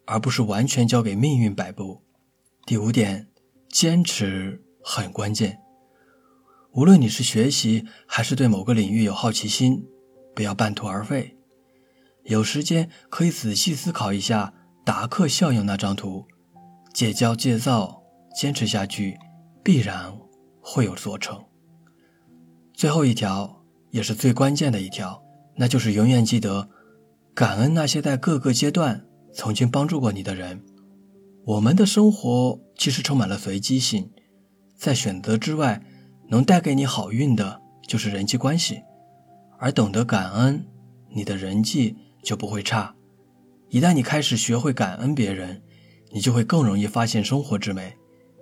[0.07, 2.03] 而不是完全交给命运摆布。
[2.65, 3.29] 第五点。
[3.69, 5.61] 坚持很关键。
[6.73, 9.85] 无论你是学习还是对某个领域有好奇心，
[10.35, 11.37] 不要半途而废。
[12.23, 16.25] 有时间可以仔细思考一下达克效应那张图，
[16.95, 17.96] 戒骄戒躁，
[18.37, 19.19] 坚持下去，
[19.65, 20.15] 必然
[20.61, 21.43] 会有所成。
[22.75, 25.23] 最后一条也是最关键的一条，
[25.57, 26.69] 那就是永远记得
[27.35, 30.63] 感恩那些在各个阶段曾经帮助过你的人。
[31.47, 34.11] 我们的生活其实充满了随机性，
[34.77, 35.83] 在选择之外，
[36.29, 38.83] 能带给你好运的就是人际关系，
[39.59, 40.67] 而懂得感恩，
[41.09, 42.95] 你的人际就不会差。
[43.71, 45.63] 一旦你开始学会感恩别人，
[46.13, 47.97] 你就会更容易发现生活之美，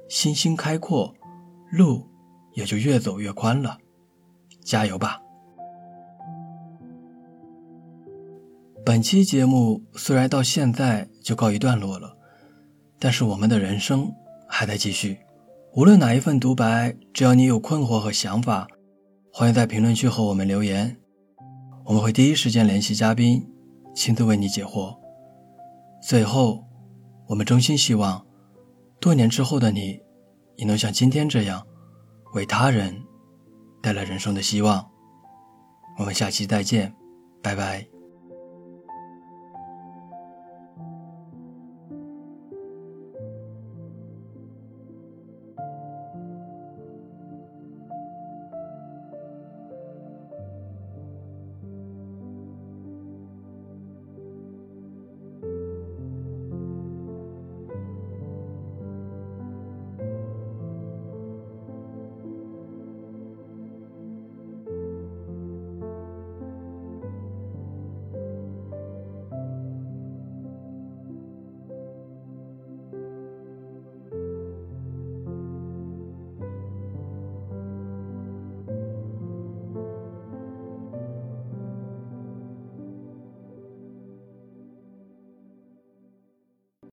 [0.08, 1.14] 心心开阔，
[1.70, 2.06] 路
[2.52, 3.78] 也就越走越宽了。
[4.62, 5.20] 加油吧！
[8.84, 12.16] 本期节目虽然到现在就告一段落了。
[12.96, 14.10] 但是我们的人生
[14.48, 15.18] 还在继续，
[15.74, 18.66] 无论哪一份独白，只要你有困惑和想法，
[19.30, 20.96] 欢迎在评论区和我们留言，
[21.84, 23.46] 我们会第一时间联系嘉宾，
[23.94, 24.96] 亲自为你解惑。
[26.00, 26.64] 最后，
[27.26, 28.24] 我们衷心希望，
[29.04, 30.00] 多年之后的你，
[30.56, 31.62] 也能像今天这样，
[32.32, 33.04] 为他人
[33.82, 34.82] 带来人生的希望。
[35.98, 36.90] 我们下期再见，
[37.42, 37.93] 拜拜。